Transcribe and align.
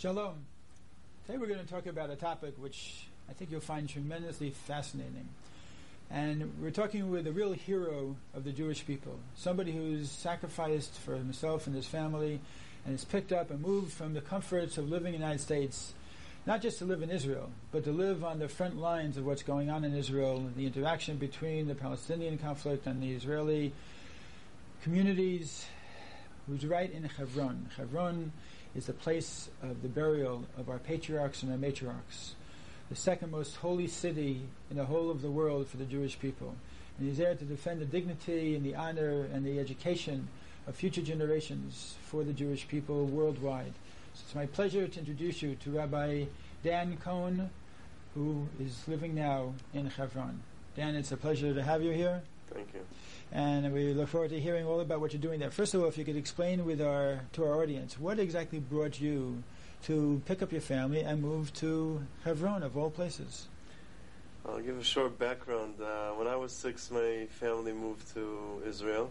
Shalom. 0.00 0.46
Today 1.26 1.38
we're 1.38 1.48
going 1.48 1.58
to 1.58 1.66
talk 1.66 1.86
about 1.86 2.08
a 2.08 2.14
topic 2.14 2.54
which 2.56 3.08
I 3.28 3.32
think 3.32 3.50
you'll 3.50 3.60
find 3.60 3.88
tremendously 3.88 4.50
fascinating. 4.50 5.28
And 6.08 6.52
we're 6.62 6.70
talking 6.70 7.10
with 7.10 7.26
a 7.26 7.32
real 7.32 7.52
hero 7.52 8.14
of 8.32 8.44
the 8.44 8.52
Jewish 8.52 8.86
people, 8.86 9.18
somebody 9.34 9.72
who's 9.72 10.08
sacrificed 10.08 10.94
for 11.00 11.16
himself 11.16 11.66
and 11.66 11.74
his 11.74 11.88
family 11.88 12.38
and 12.86 12.94
is 12.94 13.04
picked 13.04 13.32
up 13.32 13.50
and 13.50 13.60
moved 13.60 13.92
from 13.92 14.14
the 14.14 14.20
comforts 14.20 14.78
of 14.78 14.88
living 14.88 15.14
in 15.14 15.20
the 15.20 15.26
United 15.26 15.42
States, 15.42 15.94
not 16.46 16.62
just 16.62 16.78
to 16.78 16.84
live 16.84 17.02
in 17.02 17.10
Israel, 17.10 17.50
but 17.72 17.82
to 17.82 17.90
live 17.90 18.22
on 18.22 18.38
the 18.38 18.46
front 18.46 18.78
lines 18.78 19.16
of 19.16 19.26
what's 19.26 19.42
going 19.42 19.68
on 19.68 19.84
in 19.84 19.96
Israel, 19.96 20.48
the 20.56 20.66
interaction 20.66 21.16
between 21.16 21.66
the 21.66 21.74
Palestinian 21.74 22.38
conflict 22.38 22.86
and 22.86 23.02
the 23.02 23.10
Israeli 23.10 23.72
communities, 24.84 25.66
who's 26.46 26.64
right 26.64 26.92
in 26.92 27.02
Hebron. 27.02 27.68
Hebron 27.76 28.30
is 28.78 28.86
the 28.86 28.92
place 28.94 29.50
of 29.62 29.82
the 29.82 29.88
burial 29.88 30.44
of 30.56 30.70
our 30.70 30.78
patriarchs 30.78 31.42
and 31.42 31.52
our 31.52 31.58
matriarchs 31.58 32.32
the 32.88 32.96
second 32.96 33.30
most 33.30 33.56
holy 33.56 33.86
city 33.86 34.40
in 34.70 34.76
the 34.76 34.84
whole 34.84 35.10
of 35.10 35.20
the 35.20 35.30
world 35.30 35.68
for 35.68 35.76
the 35.76 35.84
Jewish 35.84 36.18
people. 36.18 36.54
And 36.98 37.08
he's 37.08 37.18
there 37.18 37.34
to 37.34 37.44
defend 37.44 37.80
the 37.80 37.84
dignity 37.84 38.54
and 38.54 38.64
the 38.64 38.74
honor 38.74 39.28
and 39.32 39.44
the 39.44 39.58
education 39.58 40.28
of 40.66 40.74
future 40.74 41.02
generations 41.02 41.96
for 42.02 42.24
the 42.24 42.32
Jewish 42.32 42.66
people 42.66 43.04
worldwide. 43.06 43.72
So 44.14 44.22
it's 44.24 44.34
my 44.34 44.46
pleasure 44.46 44.88
to 44.88 44.98
introduce 44.98 45.42
you 45.42 45.54
to 45.56 45.70
Rabbi 45.70 46.24
Dan 46.64 46.96
Cohen, 46.96 47.50
who 48.14 48.48
is 48.58 48.82
living 48.88 49.14
now 49.14 49.52
in 49.74 49.86
Hebron. 49.86 50.40
Dan, 50.76 50.94
it's 50.94 51.12
a 51.12 51.16
pleasure 51.16 51.52
to 51.52 51.62
have 51.62 51.82
you 51.82 51.92
here. 51.92 52.22
Thank 52.52 52.72
you. 52.72 52.80
And 53.30 53.72
we 53.72 53.92
look 53.92 54.08
forward 54.08 54.30
to 54.30 54.40
hearing 54.40 54.64
all 54.64 54.80
about 54.80 55.00
what 55.00 55.12
you're 55.12 55.20
doing 55.20 55.40
there. 55.40 55.50
First 55.50 55.74
of 55.74 55.82
all, 55.82 55.88
if 55.88 55.98
you 55.98 56.04
could 56.04 56.16
explain 56.16 56.64
with 56.64 56.80
our 56.80 57.20
to 57.34 57.44
our 57.44 57.62
audience 57.62 57.98
what 57.98 58.18
exactly 58.18 58.58
brought 58.58 59.00
you 59.00 59.42
to 59.84 60.22
pick 60.26 60.42
up 60.42 60.50
your 60.50 60.60
family 60.60 61.02
and 61.02 61.20
move 61.20 61.52
to 61.54 62.00
Hebron, 62.24 62.62
of 62.62 62.76
all 62.76 62.90
places? 62.90 63.48
I'll 64.46 64.60
give 64.60 64.78
a 64.78 64.84
short 64.84 65.18
background. 65.18 65.74
Uh, 65.80 66.12
when 66.12 66.26
I 66.26 66.36
was 66.36 66.52
six, 66.52 66.90
my 66.90 67.26
family 67.28 67.72
moved 67.72 68.14
to 68.14 68.62
Israel, 68.66 69.10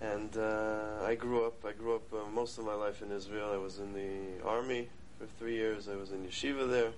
and 0.00 0.36
uh, 0.36 1.04
I 1.04 1.14
grew 1.14 1.46
up. 1.46 1.64
I 1.64 1.72
grew 1.72 1.94
up 1.94 2.12
uh, 2.12 2.28
most 2.34 2.58
of 2.58 2.64
my 2.64 2.74
life 2.74 3.00
in 3.00 3.12
Israel. 3.12 3.52
I 3.52 3.58
was 3.58 3.78
in 3.78 3.92
the 3.92 4.44
army 4.44 4.88
for 5.18 5.26
three 5.38 5.54
years. 5.54 5.88
I 5.88 5.94
was 5.94 6.10
in 6.10 6.24
yeshiva 6.24 6.68
there. 6.68 6.92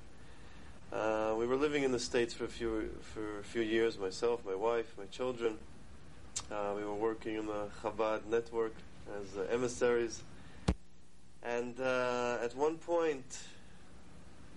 Uh, 0.93 1.35
we 1.37 1.47
were 1.47 1.57
living 1.57 1.83
in 1.83 1.93
the 1.93 1.99
states 1.99 2.33
for 2.33 2.45
a 2.45 2.49
few 2.49 2.89
for 3.03 3.41
a 3.41 3.45
few 3.45 3.63
years. 3.63 3.99
Myself, 3.99 4.41
my 4.47 4.55
wife, 4.55 4.95
my 4.97 5.07
children. 5.07 5.59
Uh, 6.51 6.75
we 6.77 6.85
were 6.85 6.95
working 6.95 7.37
in 7.37 7.47
the 7.47 7.69
Chabad 7.83 8.27
network 8.27 8.75
as 9.21 9.37
uh, 9.37 9.43
emissaries 9.53 10.23
and 11.45 11.79
uh, 11.79 12.39
at 12.43 12.57
one 12.57 12.79
point, 12.79 13.39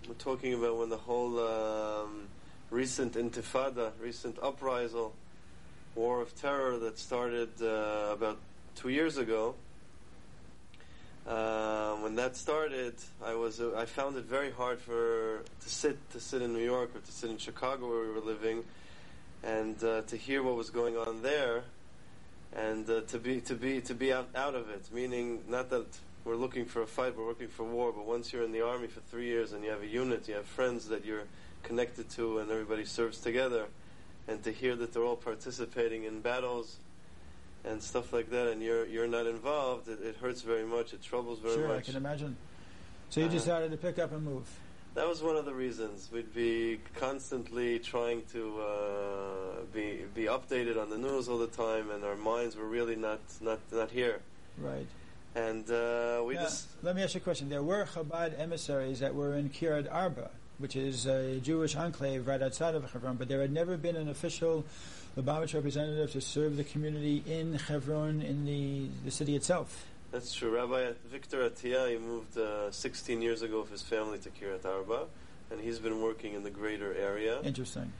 we're 0.07 0.13
talking 0.15 0.53
about 0.53 0.77
when 0.77 0.87
the 0.89 0.97
whole 0.97 1.37
um, 1.37 2.27
recent 2.69 3.15
intifada, 3.15 3.91
recent 4.01 4.37
uprisal, 4.41 5.13
war 5.95 6.21
of 6.21 6.33
terror 6.39 6.77
that 6.77 6.97
started 6.97 7.49
uh, 7.61 8.13
about 8.13 8.37
two 8.75 8.87
years 8.87 9.17
ago. 9.17 9.55
Uh, 11.27 11.95
when 11.95 12.15
that 12.15 12.37
started, 12.37 12.95
I 13.21 13.33
was 13.33 13.59
I 13.59 13.83
found 13.83 14.15
it 14.15 14.23
very 14.23 14.49
hard 14.49 14.79
for 14.79 15.43
to 15.59 15.69
sit 15.69 15.97
to 16.11 16.21
sit 16.21 16.41
in 16.41 16.53
New 16.53 16.63
York 16.63 16.95
or 16.95 16.99
to 16.99 17.11
sit 17.11 17.29
in 17.29 17.37
Chicago 17.37 17.89
where 17.89 18.03
we 18.03 18.11
were 18.11 18.21
living, 18.21 18.63
and 19.43 19.81
uh, 19.83 20.01
to 20.03 20.17
hear 20.17 20.43
what 20.43 20.55
was 20.55 20.69
going 20.69 20.97
on 20.97 21.21
there, 21.21 21.63
and 22.55 22.89
uh, 22.89 23.01
to 23.01 23.19
be 23.19 23.41
to 23.41 23.55
be 23.55 23.81
to 23.81 23.93
be 23.93 24.13
out, 24.13 24.29
out 24.35 24.55
of 24.55 24.69
it. 24.69 24.89
Meaning, 24.91 25.43
not 25.47 25.69
that 25.69 25.85
we're 26.25 26.35
looking 26.35 26.65
for 26.65 26.81
a 26.81 26.87
fight, 26.87 27.17
we're 27.17 27.27
looking 27.27 27.47
for 27.47 27.63
war. 27.63 27.91
But 27.91 28.05
once 28.05 28.33
you're 28.33 28.43
in 28.43 28.51
the 28.51 28.65
army 28.65 28.87
for 28.87 28.99
three 29.01 29.27
years 29.27 29.53
and 29.53 29.63
you 29.63 29.69
have 29.69 29.81
a 29.81 29.87
unit, 29.87 30.27
you 30.27 30.35
have 30.35 30.45
friends 30.45 30.87
that 30.89 31.05
you're 31.05 31.23
connected 31.63 32.09
to, 32.11 32.39
and 32.39 32.51
everybody 32.51 32.85
serves 32.85 33.19
together, 33.19 33.65
and 34.27 34.43
to 34.43 34.51
hear 34.51 34.75
that 34.75 34.93
they're 34.93 35.03
all 35.03 35.15
participating 35.15 36.03
in 36.03 36.21
battles 36.21 36.77
and 37.65 37.81
stuff 37.81 38.13
like 38.13 38.29
that, 38.29 38.47
and 38.47 38.61
you're 38.61 38.85
you're 38.85 39.07
not 39.07 39.27
involved, 39.27 39.87
it, 39.87 39.99
it 40.01 40.15
hurts 40.17 40.41
very 40.41 40.65
much. 40.65 40.93
It 40.93 41.01
troubles 41.01 41.39
very 41.39 41.55
sure, 41.55 41.67
much. 41.67 41.85
Sure, 41.85 41.93
I 41.93 41.93
can 41.93 41.95
imagine. 41.95 42.37
So 43.09 43.19
you 43.19 43.27
uh, 43.27 43.29
decided 43.29 43.71
to 43.71 43.77
pick 43.77 43.99
up 43.99 44.11
and 44.11 44.23
move. 44.23 44.47
That 44.97 45.07
was 45.07 45.21
one 45.21 45.35
of 45.35 45.45
the 45.45 45.53
reasons. 45.53 46.09
We'd 46.11 46.33
be 46.33 46.79
constantly 46.95 47.77
trying 47.77 48.23
to 48.33 48.59
uh, 48.59 49.61
be 49.71 50.05
be 50.15 50.23
updated 50.23 50.81
on 50.81 50.89
the 50.89 50.97
news 50.97 51.29
all 51.29 51.37
the 51.37 51.45
time, 51.45 51.91
and 51.91 52.03
our 52.03 52.15
minds 52.15 52.55
were 52.55 52.65
really 52.65 52.95
not 52.95 53.19
not 53.39 53.59
not 53.71 53.91
here. 53.91 54.21
Right. 54.57 54.87
And 55.35 55.69
uh, 55.69 56.23
we 56.25 56.33
now, 56.33 56.45
just 56.45 56.69
let 56.81 56.95
me 56.95 57.03
ask 57.03 57.13
you 57.13 57.19
a 57.19 57.23
question. 57.23 57.47
There 57.47 57.61
were 57.61 57.85
Chabad 57.85 58.39
emissaries 58.39 58.99
that 59.01 59.13
were 59.13 59.35
in 59.35 59.51
Kiryat 59.51 59.87
Arba, 59.93 60.31
which 60.57 60.75
is 60.75 61.05
a 61.05 61.39
Jewish 61.41 61.75
enclave 61.75 62.25
right 62.25 62.41
outside 62.41 62.73
of 62.73 62.91
Hebron, 62.91 63.17
but 63.17 63.27
there 63.27 63.41
had 63.41 63.51
never 63.51 63.77
been 63.77 63.97
an 63.97 64.09
official 64.09 64.65
Lubavitch 65.15 65.53
representative 65.53 66.11
to 66.13 66.21
serve 66.21 66.57
the 66.57 66.63
community 66.63 67.21
in 67.27 67.53
Hebron, 67.53 68.23
in 68.23 68.45
the, 68.45 68.89
the 69.05 69.11
city 69.11 69.35
itself. 69.35 69.85
That's 70.11 70.33
true. 70.33 70.55
Rabbi 70.55 70.93
Victor 71.11 71.49
Atiyah, 71.49 71.91
he 71.91 71.97
moved 71.97 72.37
uh, 72.37 72.71
16 72.71 73.21
years 73.21 73.41
ago 73.41 73.61
with 73.61 73.71
his 73.71 73.81
family 73.81 74.17
to 74.19 74.29
Kiryat 74.29 74.65
Arba, 74.65 75.05
and 75.51 75.59
he's 75.59 75.79
been 75.79 76.01
working 76.01 76.33
in 76.33 76.43
the 76.43 76.49
greater 76.49 76.93
area. 76.93 77.41
Interesting. 77.41 77.91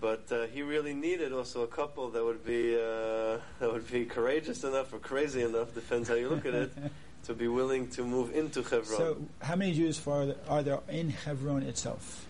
But 0.00 0.30
uh, 0.30 0.46
he 0.46 0.62
really 0.62 0.94
needed 0.94 1.32
also 1.32 1.62
a 1.62 1.66
couple 1.66 2.10
that 2.10 2.24
would 2.24 2.44
be 2.44 2.76
uh, 2.76 3.38
that 3.58 3.72
would 3.72 3.90
be 3.90 4.04
courageous 4.04 4.62
enough 4.62 4.92
or 4.92 4.98
crazy 4.98 5.42
enough, 5.42 5.74
depends 5.74 6.08
how 6.08 6.14
you 6.14 6.28
look 6.28 6.46
at 6.46 6.54
it, 6.54 6.72
to 7.24 7.34
be 7.34 7.48
willing 7.48 7.88
to 7.90 8.04
move 8.04 8.34
into 8.34 8.62
Hebron. 8.62 8.84
So, 8.84 9.16
how 9.42 9.56
many 9.56 9.74
Jews 9.74 10.00
are 10.06 10.62
there 10.62 10.80
in 10.88 11.10
Hebron 11.10 11.62
itself? 11.64 12.26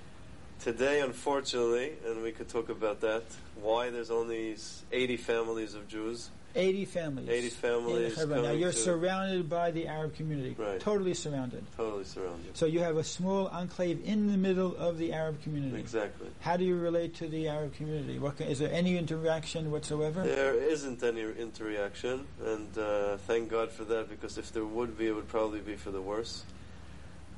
Today, 0.61 1.03
unfortunately, 1.03 1.93
and 2.07 2.23
we 2.23 2.33
could 2.33 2.49
talk 2.49 2.69
about 2.69 3.01
that, 3.03 3.23
why 3.61 3.91
there's 3.91 4.11
only 4.11 4.57
80 4.91 5.17
families 5.19 5.75
of 5.75 5.87
Jews 5.87 6.31
80 6.55 6.85
families. 6.87 7.29
80 7.29 7.49
families. 7.51 8.27
Now 8.27 8.51
you're 8.51 8.73
surrounded 8.73 9.49
by 9.49 9.71
the 9.71 9.87
Arab 9.87 10.15
community. 10.17 10.57
Right. 10.59 10.81
Totally 10.81 11.15
surrounded. 11.15 11.65
Totally 11.77 12.05
surrounded. 12.05 12.57
So 12.57 12.67
you 12.67 12.81
have 12.81 12.97
a 12.97 13.05
small 13.05 13.49
enclave 13.49 14.01
in 14.05 14.27
the 14.27 14.37
middle 14.37 14.77
of 14.77 14.99
the 14.99 15.13
Arab 15.13 15.43
community. 15.43 15.79
Exactly. 15.79 16.29
How 16.41 16.57
do 16.57 16.65
you 16.65 16.77
relate 16.77 17.15
to 17.17 17.29
the 17.29 17.49
Arab 17.49 17.75
community? 17.75 18.19
What 18.19 18.37
can, 18.37 18.49
is 18.49 18.59
there 18.59 18.73
any 18.73 18.97
interaction 18.97 19.71
whatsoever? 19.71 20.23
There 20.23 20.55
isn't 20.55 21.03
any 21.03 21.23
interaction, 21.23 22.27
and 22.45 22.79
uh, 22.79 23.17
thank 23.19 23.51
God 23.51 23.71
for 23.71 23.85
that 23.85 24.09
because 24.09 24.39
if 24.39 24.53
there 24.53 24.65
would 24.65 24.97
be, 24.97 25.07
it 25.07 25.15
would 25.15 25.29
probably 25.29 25.61
be 25.61 25.77
for 25.77 25.91
the 25.91 26.03
worse. 26.03 26.45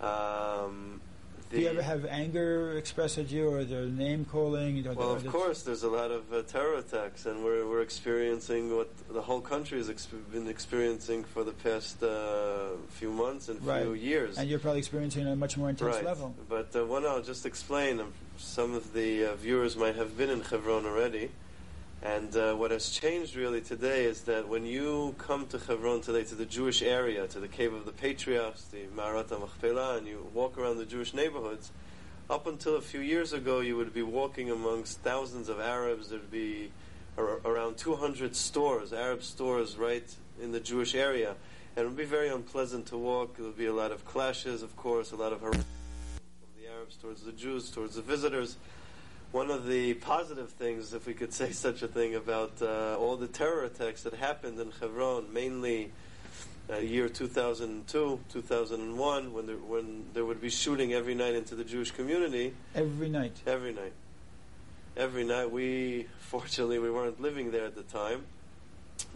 Um, 0.01 1.01
do 1.51 1.61
you 1.61 1.69
ever 1.69 1.83
have 1.83 2.05
anger 2.07 2.79
expressed 2.79 3.19
at 3.19 3.31
you, 3.31 3.49
or 3.49 3.65
the 3.65 3.87
name 3.87 4.25
calling? 4.25 4.85
well, 4.95 5.13
of 5.13 5.27
course, 5.27 5.63
there's 5.63 5.83
a 5.83 5.89
lot 5.89 6.11
of 6.11 6.33
uh, 6.33 6.43
terror 6.43 6.77
attacks, 6.77 7.27
and 7.27 7.45
we're 7.45 7.69
we're 7.69 7.83
experiencing 7.83 8.77
what 8.77 8.89
the 9.09 9.21
whole 9.21 9.41
country 9.41 9.79
has 9.79 9.89
exp- 9.89 10.31
been 10.33 10.47
experiencing 10.47 11.25
for 11.25 11.43
the 11.43 11.53
past 11.53 12.03
uh, 12.03 12.77
few 12.91 13.11
months 13.11 13.49
and 13.49 13.61
right. 13.67 13.83
few 13.83 13.95
years. 13.95 14.39
And 14.39 14.49
you're 14.49 14.61
probably 14.61 14.79
experiencing 14.79 15.27
a 15.27 15.35
much 15.35 15.57
more 15.57 15.71
intense 15.71 15.97
right. 15.97 16.05
level. 16.05 16.35
But 16.49 16.75
uh, 16.77 16.87
what 16.87 17.05
I'll 17.05 17.23
just 17.23 17.45
explain, 17.45 18.01
um, 18.01 18.13
some 18.39 18.75
of 18.75 18.93
the 18.93 19.25
uh, 19.25 19.35
viewers 19.35 19.77
might 19.77 19.97
have 19.97 20.17
been 20.17 20.31
in 20.31 20.43
Hebron 20.43 20.87
already. 20.87 21.31
And 22.03 22.35
uh, 22.35 22.55
what 22.55 22.71
has 22.71 22.89
changed 22.89 23.37
really 23.37 23.61
today 23.61 24.05
is 24.05 24.23
that 24.23 24.49
when 24.49 24.65
you 24.65 25.15
come 25.19 25.47
to 25.49 25.59
Hebron 25.59 26.01
today, 26.01 26.25
to 26.25 26.35
the 26.35 26.47
Jewish 26.47 26.81
area, 26.81 27.27
to 27.27 27.39
the 27.39 27.49
Cave 27.49 27.75
of 27.75 27.85
the 27.85 27.93
Patriarchs, 27.93 28.65
the 28.65 28.87
Marat 28.97 29.29
HaMachpelah, 29.29 29.99
and 29.99 30.07
you 30.07 30.27
walk 30.33 30.57
around 30.57 30.79
the 30.79 30.87
Jewish 30.87 31.13
neighborhoods, 31.13 31.71
up 32.31 32.47
until 32.47 32.77
a 32.77 32.81
few 32.81 33.01
years 33.01 33.35
ago, 33.35 33.61
you 33.61 33.77
would 33.77 33.93
be 33.93 34.03
walking 34.03 34.51
amongst 34.51 35.01
thousands 35.01 35.51
of 35.51 35.61
Arabs. 35.61 36.09
There 36.09 36.19
would 36.19 36.31
be 36.31 36.71
ar- 37.19 37.41
around 37.45 37.77
200 37.77 38.35
stores, 38.35 38.95
Arab 38.95 39.23
stores, 39.23 39.77
right 39.77 40.15
in 40.41 40.53
the 40.53 40.61
Jewish 40.61 40.95
area. 40.95 41.35
And 41.77 41.85
it 41.85 41.89
would 41.89 41.99
be 41.99 42.05
very 42.05 42.29
unpleasant 42.29 42.87
to 42.87 42.97
walk. 42.97 43.37
There 43.37 43.45
would 43.45 43.59
be 43.59 43.67
a 43.67 43.75
lot 43.75 43.93
of 43.93 44.07
clashes, 44.07 44.63
of 44.63 44.75
course, 44.77 45.13
a 45.13 45.17
lot 45.17 45.35
of 45.35 45.41
harassment 45.43 45.67
from 46.17 46.63
the 46.63 46.71
Arabs 46.71 46.97
towards 46.97 47.25
the 47.25 47.33
Jews, 47.33 47.69
towards 47.71 47.97
the 47.97 48.03
visitors 48.03 48.57
one 49.33 49.51
of 49.51 49.67
the 49.67 49.95
positive 49.95 50.51
things, 50.51 50.93
if 50.93 51.07
we 51.07 51.15
could 51.15 51.33
say 51.41 51.53
such 51.53 51.83
a 51.83 51.89
thing, 51.89 52.15
about 52.15 52.61
uh, 52.61 52.97
all 52.97 53.17
the 53.17 53.29
terror 53.29 53.65
attacks 53.65 54.03
that 54.03 54.15
happened 54.15 54.59
in 54.59 54.73
Hebron, 54.81 55.33
mainly 55.33 55.93
uh, 56.71 56.77
year 56.77 57.09
2002, 57.09 58.21
2001, 58.33 59.33
when 59.33 59.47
there, 59.47 59.57
when 59.57 60.05
there 60.15 60.25
would 60.25 60.41
be 60.41 60.51
shooting 60.51 60.93
every 60.93 61.15
night 61.15 61.35
into 61.35 61.55
the 61.55 61.65
Jewish 61.65 61.91
community. 61.91 62.55
Every 62.75 63.09
night? 63.09 63.37
Every 63.47 63.73
night. 63.73 63.93
Every 64.97 65.25
night. 65.25 65.51
We, 65.51 66.07
fortunately, 66.19 66.79
we 66.79 66.91
weren't 66.91 67.21
living 67.21 67.51
there 67.51 67.65
at 67.65 67.75
the 67.75 67.83
time. 67.83 68.25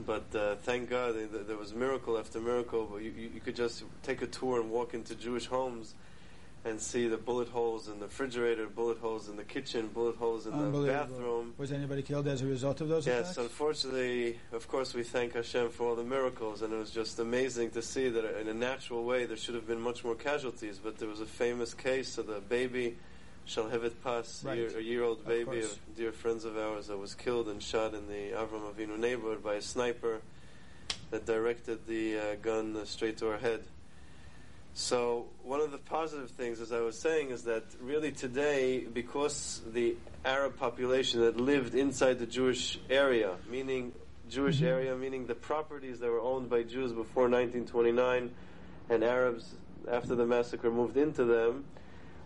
But 0.05 0.35
uh, 0.35 0.57
thank 0.63 0.89
God 0.89 1.15
there 1.47 1.57
was 1.57 1.75
miracle 1.75 2.19
after 2.19 2.41
miracle. 2.41 2.89
But 2.91 3.03
you, 3.03 3.11
you 3.11 3.41
could 3.41 3.55
just 3.55 3.85
take 4.03 4.23
a 4.23 4.27
tour 4.27 4.61
and 4.61 4.71
walk 4.71 4.95
into 4.95 5.15
Jewish 5.15 5.47
homes 5.47 5.95
and 6.65 6.81
see 6.81 7.09
the 7.09 7.17
bullet 7.19 7.49
holes 7.49 7.89
in 7.89 7.99
the 8.01 8.07
refrigerator, 8.07 8.67
bullet 8.67 8.97
holes 8.99 9.29
in 9.29 9.37
the 9.37 9.45
kitchen, 9.45 9.89
bullet 9.89 10.17
holes 10.17 10.47
in 10.47 10.53
the 10.73 10.87
bathroom. 10.87 11.53
Was 11.59 11.73
anybody 11.73 12.01
killed 12.01 12.27
as 12.27 12.41
a 12.41 12.47
result 12.47 12.81
of 12.81 12.89
those 12.89 13.07
Yes, 13.07 13.33
attacks? 13.33 13.37
unfortunately, 13.37 14.39
of 14.53 14.67
course, 14.67 14.95
we 14.95 15.03
thank 15.03 15.35
Hashem 15.35 15.69
for 15.71 15.87
all 15.89 15.95
the 15.95 16.05
miracles, 16.05 16.63
and 16.63 16.73
it 16.73 16.77
was 16.79 16.91
just 16.91 17.19
amazing 17.19 17.71
to 17.73 17.83
see 17.83 18.09
that 18.09 18.41
in 18.41 18.49
a 18.49 18.55
natural 18.55 19.05
way 19.05 19.27
there 19.27 19.37
should 19.37 19.55
have 19.55 19.67
been 19.67 19.81
much 19.81 20.05
more 20.05 20.15
casualties. 20.15 20.79
But 20.83 20.99
there 20.99 21.09
was 21.09 21.21
a 21.21 21.27
famous 21.27 21.75
case 21.75 22.17
of 22.17 22.27
the 22.29 22.41
baby, 22.41 22.97
Shalhevet 23.47 24.01
Pas, 24.03 24.43
Right. 24.43 24.57
year, 24.57 24.79
a 24.79 24.81
year-old 24.81 25.27
baby 25.27 25.45
course. 25.61 25.73
of 25.75 25.97
dear 25.97 26.13
friends 26.13 26.47
of 26.47 26.57
ours 26.57 26.87
that 26.87 26.97
was 26.97 27.15
killed 27.15 27.49
and 27.49 27.63
shot 27.63 27.93
in 27.93 28.09
the 28.09 28.31
Avram 28.35 28.73
Avinu 28.73 28.99
neighborhood 28.99 29.43
by 29.43 29.57
a 29.57 29.61
sniper 29.63 30.23
that 31.11 31.27
directed 31.27 31.87
the 31.87 32.19
uh, 32.19 32.35
gun 32.41 32.75
uh, 32.75 32.87
straight 32.87 33.19
to 33.19 33.27
her 33.27 33.37
head. 33.39 33.65
So 34.77 35.27
one 35.45 35.61
of 35.61 35.71
the 35.71 35.79
positive 35.79 36.31
things, 36.31 36.61
as 36.61 36.73
I 36.73 36.81
was 36.81 36.99
saying, 36.99 37.31
is 37.31 37.45
that 37.45 37.63
really 37.81 38.11
today, 38.11 38.81
because 38.81 39.63
the 39.73 39.97
Arab 40.25 40.57
population 40.59 41.21
that 41.21 41.37
lived 41.37 41.77
inside 41.77 42.19
the 42.19 42.27
Jewish 42.27 42.81
area, 42.91 43.37
meaning 43.49 43.93
Jewish 44.29 44.61
Mhm. 44.61 44.67
area, 44.67 44.97
meaning 44.97 45.27
the 45.27 45.35
properties 45.37 46.01
that 46.01 46.11
were 46.11 46.21
owned 46.21 46.51
by 46.51 46.65
Jews 46.65 46.93
before 46.93 47.29
1929, 47.29 48.35
and 48.89 49.05
Arabs 49.05 49.55
after 49.87 50.17
the 50.17 50.27
massacre 50.27 50.73
moved 50.73 50.97
into 50.97 51.25
them, 51.25 51.67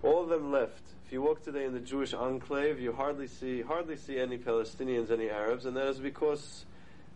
all 0.03 0.23
of 0.23 0.31
them 0.31 0.51
left. 0.51 0.83
If 1.05 1.13
you 1.13 1.21
walk 1.21 1.43
today 1.43 1.67
in 1.67 1.75
the 1.75 1.81
Jewish 1.81 2.15
enclave, 2.15 2.81
you 2.81 2.93
hardly 2.93 3.27
see 3.27 3.61
hardly 3.61 3.97
see 3.97 4.19
any 4.19 4.39
Palestinians, 4.39 5.11
any 5.11 5.29
Arabs, 5.29 5.67
and 5.67 5.77
that 5.77 5.89
is 5.89 5.99
because 5.99 6.65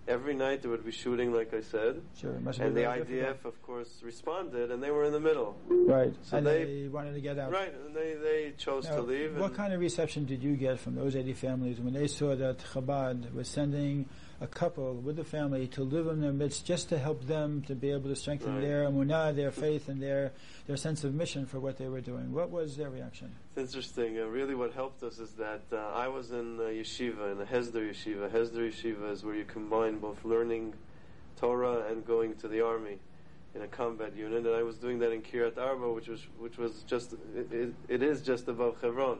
every 0.08 0.34
night 0.34 0.62
there 0.62 0.70
would 0.70 0.84
be 0.84 0.90
shooting, 0.90 1.32
like 1.32 1.54
I 1.54 1.60
said. 1.60 2.00
Sure, 2.16 2.32
it 2.32 2.42
must 2.42 2.58
have 2.58 2.68
And 2.68 2.76
the 2.76 2.82
IDF, 2.82 3.06
difficult. 3.08 3.54
of 3.54 3.62
course, 3.62 4.00
responded, 4.04 4.70
and 4.70 4.82
they 4.82 4.90
were 4.90 5.04
in 5.04 5.12
the 5.12 5.20
middle. 5.20 5.56
Right. 5.68 6.14
So 6.22 6.38
and 6.38 6.46
they- 6.46 6.64
they, 6.82 6.88
wanted 6.88 7.14
to 7.14 7.20
get 7.20 7.38
out. 7.38 7.52
Right, 7.52 7.72
and 7.86 7.94
they, 7.94 8.14
they 8.14 8.52
chose 8.58 8.84
Now, 8.84 8.96
to 8.96 9.02
leave. 9.02 9.38
What 9.38 9.54
kind 9.54 9.72
of 9.72 9.80
reception 9.80 10.24
did 10.24 10.42
you 10.42 10.56
get 10.56 10.78
from 10.80 10.94
those 10.94 11.14
80 11.16 11.32
families 11.34 11.80
when 11.80 11.94
they 11.94 12.06
saw 12.08 12.34
that 12.36 12.58
Chabad 12.72 13.32
was 13.32 13.48
sending 13.48 14.08
a 14.42 14.46
couple 14.48 14.94
with 14.94 15.14
the 15.16 15.24
family 15.24 15.68
to 15.68 15.84
live 15.84 16.08
in 16.08 16.20
their 16.20 16.32
midst 16.32 16.66
just 16.66 16.88
to 16.88 16.98
help 16.98 17.26
them 17.28 17.62
to 17.62 17.74
be 17.76 17.92
able 17.92 18.08
to 18.10 18.16
strengthen 18.16 18.54
Right. 18.54 18.62
their 18.62 18.84
emunah, 18.84 19.34
their 19.36 19.52
faith, 19.52 19.88
and 19.88 20.02
their, 20.02 20.32
their 20.66 20.76
sense 20.76 21.04
of 21.04 21.14
mission 21.14 21.46
for 21.46 21.60
what 21.60 21.78
they 21.78 21.88
were 21.88 22.00
doing? 22.00 22.32
What 22.32 22.50
was 22.50 22.76
their 22.76 22.90
reaction? 22.90 23.36
It's 23.54 23.72
interesting. 23.72 24.18
Uh, 24.18 24.24
really, 24.26 24.56
what 24.56 24.72
helped 24.72 25.02
us 25.04 25.18
is 25.20 25.30
that 25.32 25.62
uh, 25.72 25.76
I 25.94 26.08
was 26.08 26.32
in 26.32 26.58
uh, 26.58 26.64
yeshiva, 26.64 27.30
in 27.30 27.38
the 27.38 27.44
Hesder 27.44 27.88
yeshiva. 27.88 28.28
Hesder 28.30 28.68
yeshiva 28.68 29.12
is 29.12 29.22
where 29.24 29.36
you 29.36 29.44
combine 29.44 29.98
both 29.98 30.24
learning 30.24 30.74
Torah 31.36 31.86
and 31.88 32.04
going 32.04 32.34
to 32.36 32.48
the 32.48 32.62
army 32.64 32.98
in 33.54 33.62
a 33.62 33.68
combat 33.68 34.16
unit. 34.16 34.44
And 34.44 34.56
I 34.56 34.62
was 34.64 34.76
doing 34.76 34.98
that 35.00 35.12
in 35.12 35.22
Kiryat 35.22 35.56
Arba, 35.58 35.92
which 35.92 36.08
was 36.08 36.20
which 36.38 36.58
was 36.58 36.82
just 36.86 37.12
it, 37.36 37.52
it, 37.52 37.74
it 37.88 38.02
is 38.02 38.22
just 38.22 38.48
above 38.48 38.80
Hebron, 38.80 39.18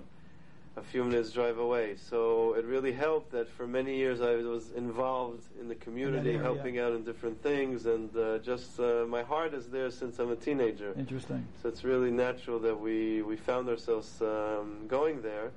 a 0.77 0.83
few 0.83 1.05
minutes 1.05 1.33
drive 1.33 1.59
away. 1.59 1.97
So 1.97 2.55
it 2.55 2.65
really 2.65 2.93
helped 2.93 3.33
that 3.33 3.49
for 3.49 3.67
many 3.67 3.97
years 3.97 4.21
I 4.21 4.37
was 4.37 4.71
involved 4.71 5.45
in 5.61 5.69
the 5.69 5.75
community, 5.75 6.31
area. 6.31 6.43
helping 6.43 6.79
out 6.79 6.93
in 6.93 7.05
different 7.05 7.43
things, 7.43 7.87
and 7.87 8.15
uh, 8.17 8.39
just 8.39 8.81
uh, 8.81 9.05
my 9.07 9.23
heart 9.23 9.53
is 9.53 9.69
there 9.69 9.91
since 9.91 10.19
I'm 10.19 10.31
a 10.31 10.37
teenager. 10.37 10.95
Interesting. 10.97 11.47
So 11.63 11.69
it's 11.69 11.85
really 11.85 12.11
natural 12.11 12.59
that 12.61 12.79
we, 12.79 13.23
we 13.23 13.37
found 13.37 13.69
ourselves 13.69 14.21
um, 14.23 14.87
going 14.89 15.21
there. 15.21 15.51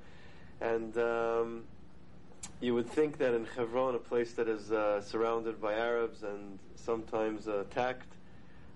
And 0.60 0.96
um, 0.98 1.64
you 2.60 2.74
would 2.74 2.88
think 2.88 3.18
that 3.18 3.34
in 3.34 3.46
Hebron, 3.56 3.94
a 3.94 3.98
place 3.98 4.32
that 4.34 4.48
is 4.48 4.70
uh, 4.72 5.00
surrounded 5.00 5.60
by 5.60 5.74
Arabs 5.74 6.22
and 6.22 6.58
sometimes 6.74 7.48
uh, 7.48 7.60
attacked, 7.60 8.12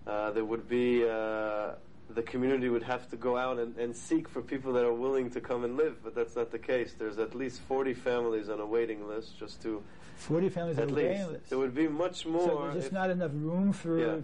uh, 0.06 0.30
there 0.30 0.44
would 0.44 0.68
be, 0.68 1.04
uh, 1.08 1.72
the 2.14 2.22
community 2.22 2.68
would 2.68 2.82
have 2.82 3.08
to 3.10 3.16
go 3.16 3.36
out 3.36 3.58
and, 3.58 3.76
and 3.76 3.94
seek 3.94 4.28
for 4.28 4.42
people 4.42 4.72
that 4.72 4.84
are 4.84 4.92
willing 4.92 5.30
to 5.30 5.40
come 5.40 5.64
and 5.64 5.76
live, 5.76 6.02
but 6.02 6.14
that's 6.14 6.36
not 6.36 6.50
the 6.50 6.58
case. 6.58 6.94
There's 6.98 7.18
at 7.18 7.34
least 7.34 7.60
40 7.62 7.94
families 7.94 8.48
on 8.48 8.60
a 8.60 8.66
waiting 8.66 9.06
list 9.08 9.38
just 9.38 9.62
to, 9.62 9.82
40 10.16 10.48
families 10.48 10.76
were 10.76 10.86
least. 10.86 10.96
waiting 10.96 11.26
lists. 11.32 11.48
There 11.48 11.58
would 11.58 11.74
be 11.74 11.88
much 11.88 12.26
more. 12.26 12.46
So 12.48 12.60
there's 12.64 12.74
just 12.84 12.92
not 12.92 13.10
enough 13.10 13.30
room 13.34 13.72
for, 13.72 13.98
Yeah. 13.98 14.16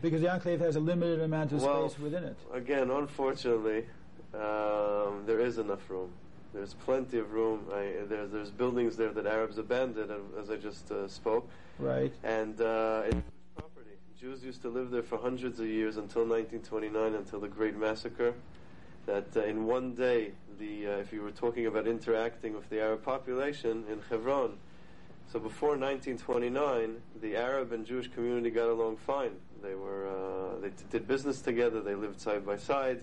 because 0.00 0.20
the 0.20 0.30
enclave 0.32 0.60
has 0.60 0.76
a 0.76 0.80
limited 0.80 1.20
amount 1.20 1.52
of 1.52 1.62
Well, 1.62 1.88
space 1.88 2.00
within 2.00 2.24
it. 2.24 2.36
Again, 2.52 2.90
unfortunately, 2.90 3.86
um, 4.34 5.24
there 5.26 5.40
is 5.40 5.58
enough 5.58 5.88
room. 5.90 6.10
There's 6.54 6.74
plenty 6.74 7.18
of 7.18 7.32
room. 7.32 7.66
I, 7.72 7.92
there's 8.08 8.30
there's 8.30 8.50
buildings 8.50 8.96
there 8.96 9.10
that 9.10 9.26
Arabs 9.26 9.56
abandoned, 9.56 10.10
as 10.38 10.50
I 10.50 10.56
just 10.56 10.90
uh, 10.92 11.08
spoke, 11.08 11.48
Right. 11.78 12.12
and 12.22 12.60
uh. 12.60 13.04
Jews 14.22 14.44
used 14.44 14.62
to 14.62 14.68
live 14.68 14.92
there 14.92 15.02
for 15.02 15.18
hundreds 15.18 15.58
of 15.58 15.66
years 15.66 15.96
until 15.96 16.22
1929, 16.22 17.14
until 17.14 17.40
the 17.40 17.48
Great 17.48 17.76
Massacre. 17.76 18.34
That 19.06 19.36
uh, 19.36 19.42
in 19.42 19.66
one 19.66 19.94
day, 19.94 20.30
the 20.60 20.86
uh, 20.86 20.90
if 20.98 21.12
you 21.12 21.22
were 21.22 21.32
talking 21.32 21.66
about 21.66 21.88
interacting 21.88 22.54
with 22.54 22.70
the 22.70 22.80
Arab 22.80 23.02
population 23.02 23.82
in 23.90 24.00
Hebron, 24.08 24.58
so 25.32 25.40
before 25.40 25.70
1929, 25.70 27.02
the 27.20 27.34
Arab 27.34 27.72
and 27.72 27.84
Jewish 27.84 28.06
community 28.12 28.50
got 28.50 28.68
along 28.68 28.98
fine. 28.98 29.32
They 29.60 29.74
were 29.74 30.06
uh, 30.06 30.60
they 30.60 30.68
t- 30.68 30.84
did 30.88 31.08
business 31.08 31.40
together. 31.40 31.80
They 31.80 31.96
lived 31.96 32.20
side 32.20 32.46
by 32.46 32.58
side. 32.58 33.00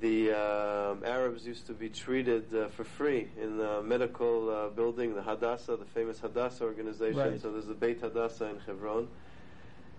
The 0.00 0.30
um, 0.30 1.04
Arabs 1.04 1.46
used 1.46 1.66
to 1.66 1.74
be 1.74 1.90
treated 1.90 2.54
uh, 2.54 2.68
for 2.68 2.84
free 2.84 3.28
in 3.38 3.58
the 3.58 3.82
medical 3.82 4.48
uh, 4.48 4.68
building, 4.70 5.14
the 5.14 5.22
Hadassah, 5.22 5.76
the 5.76 5.84
famous 5.84 6.20
Hadassah 6.20 6.64
organization. 6.64 7.18
Right. 7.18 7.38
So 7.38 7.52
there's 7.52 7.66
the 7.66 7.74
Beit 7.74 8.00
Hadassah 8.00 8.46
in 8.46 8.60
Hebron. 8.60 9.08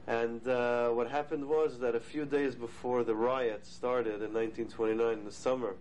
And 0.07 0.45
uh, 0.47 0.89
what 0.89 1.09
happened 1.09 1.47
was 1.47 1.79
that 1.79 1.95
a 1.95 1.99
few 1.99 2.25
days 2.25 2.55
before 2.55 3.03
the 3.03 3.15
riot 3.15 3.65
started 3.65 4.21
in 4.21 4.33
1929, 4.33 5.13
in 5.19 5.25
the 5.25 5.31
summer, 5.31 5.75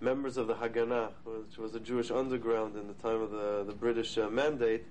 members 0.00 0.36
of 0.36 0.46
the 0.46 0.54
Haganah, 0.54 1.10
which 1.24 1.58
was 1.58 1.74
a 1.74 1.80
Jewish 1.80 2.10
underground 2.10 2.76
in 2.76 2.86
the 2.86 2.94
time 2.94 3.20
of 3.20 3.30
the, 3.32 3.64
the 3.66 3.72
British 3.72 4.16
uh, 4.16 4.30
mandate, 4.30 4.84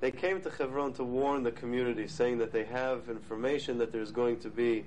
they 0.00 0.10
came 0.10 0.40
to 0.42 0.50
Hebron 0.50 0.94
to 0.94 1.04
warn 1.04 1.42
the 1.42 1.50
community, 1.50 2.06
saying 2.06 2.38
that 2.38 2.52
they 2.52 2.64
have 2.64 3.08
information 3.10 3.78
that 3.78 3.92
there's 3.92 4.12
going 4.12 4.38
to 4.40 4.48
be 4.48 4.84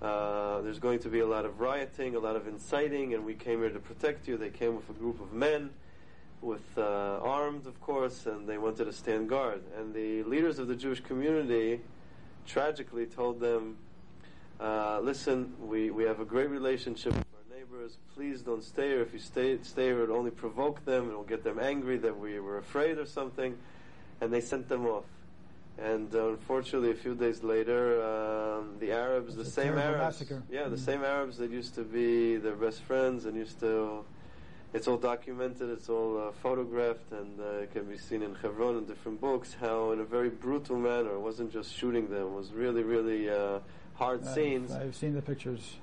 uh, 0.00 0.60
there's 0.60 0.78
going 0.78 1.00
to 1.00 1.08
be 1.08 1.18
a 1.20 1.26
lot 1.26 1.44
of 1.44 1.58
rioting, 1.58 2.14
a 2.14 2.20
lot 2.20 2.36
of 2.36 2.46
inciting, 2.46 3.14
and 3.14 3.24
we 3.24 3.34
came 3.34 3.58
here 3.58 3.70
to 3.70 3.80
protect 3.80 4.28
you. 4.28 4.36
They 4.36 4.48
came 4.48 4.76
with 4.76 4.88
a 4.88 4.92
group 4.92 5.20
of 5.20 5.32
men, 5.32 5.70
with 6.40 6.62
uh, 6.78 7.18
armed, 7.20 7.66
of 7.66 7.80
course, 7.80 8.26
and 8.26 8.48
they 8.48 8.58
wanted 8.58 8.84
to 8.84 8.92
stand 8.92 9.28
guard. 9.28 9.60
And 9.76 9.92
the 9.92 10.22
leaders 10.22 10.60
of 10.60 10.68
the 10.68 10.76
Jewish 10.76 11.00
community 11.00 11.80
tragically 12.48 13.06
told 13.06 13.38
them, 13.40 13.76
uh, 14.60 14.98
"Listen, 15.00 15.54
we, 15.60 15.90
we 15.90 16.04
have 16.04 16.18
a 16.20 16.24
great 16.24 16.48
relationship 16.50 17.12
with 17.14 17.26
our 17.36 17.56
neighbors. 17.56 17.98
Please 18.14 18.40
don't 18.42 18.64
stay 18.64 18.88
here. 18.88 19.02
If 19.02 19.12
you 19.12 19.18
stay 19.20 19.58
stay 19.62 19.84
here, 19.86 20.02
it'll 20.02 20.16
only 20.16 20.30
provoke 20.32 20.84
them. 20.84 21.08
It'll 21.10 21.22
get 21.22 21.44
them 21.44 21.58
angry 21.60 21.98
that 21.98 22.18
we 22.18 22.40
were 22.40 22.58
afraid 22.58 22.98
or 22.98 23.06
something." 23.06 23.56
And 24.20 24.32
they 24.32 24.40
sent 24.40 24.68
them 24.68 24.84
off. 24.86 25.04
And 25.78 26.12
uh, 26.12 26.30
unfortunately, 26.30 26.90
a 26.90 26.94
few 26.94 27.14
days 27.14 27.44
later, 27.44 28.02
um, 28.02 28.74
the 28.80 28.90
Arabs, 28.90 29.36
the 29.36 29.42
It's 29.42 29.52
same 29.52 29.78
Arabs, 29.78 30.18
massacre. 30.20 30.42
yeah, 30.50 30.66
the 30.66 30.74
Mm. 30.74 30.84
same 30.90 31.04
Arabs 31.04 31.36
that 31.36 31.50
used 31.52 31.76
to 31.76 31.84
be 31.84 32.36
their 32.36 32.56
best 32.56 32.80
friends 32.82 33.26
and 33.26 33.36
used 33.36 33.60
to. 33.60 34.04
It's 34.74 34.86
all 34.86 34.98
documented, 34.98 35.70
it's 35.70 35.88
all 35.88 36.28
uh, 36.28 36.32
photographed, 36.42 37.10
and 37.10 37.40
uh, 37.40 37.62
it 37.62 37.72
can 37.72 37.84
be 37.86 37.96
seen 37.96 38.22
in 38.22 38.34
Hebron 38.34 38.76
in 38.76 38.84
different 38.84 39.18
books. 39.20 39.56
How, 39.58 39.92
in 39.92 40.00
a 40.00 40.04
very 40.04 40.28
brutal 40.28 40.76
manner, 40.76 41.12
it 41.14 41.20
wasn't 41.20 41.52
just 41.52 41.72
shooting 41.74 42.08
them; 42.10 42.26
it 42.26 42.32
was 42.32 42.52
really, 42.52 42.82
really 42.82 43.30
uh, 43.30 43.60
hard 43.94 44.22
I've- 44.24 44.34
scenes 44.34 44.70
I've 44.72 44.94
seen 44.94 45.14
the 45.14 45.22
pictures. 45.22 45.76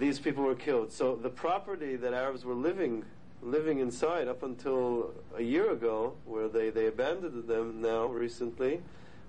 these 0.00 0.18
people 0.18 0.42
were 0.42 0.56
killed. 0.56 0.92
So 0.92 1.14
the 1.14 1.30
property 1.30 1.94
that 1.96 2.12
Arabs 2.12 2.44
were 2.44 2.54
living 2.54 3.04
living 3.40 3.78
inside 3.78 4.26
up 4.26 4.42
until 4.42 5.12
a 5.36 5.42
year 5.42 5.70
ago, 5.70 6.14
where 6.26 6.48
they, 6.48 6.70
they 6.70 6.86
abandoned 6.88 7.46
them 7.46 7.80
now 7.80 8.06
recently, 8.06 8.80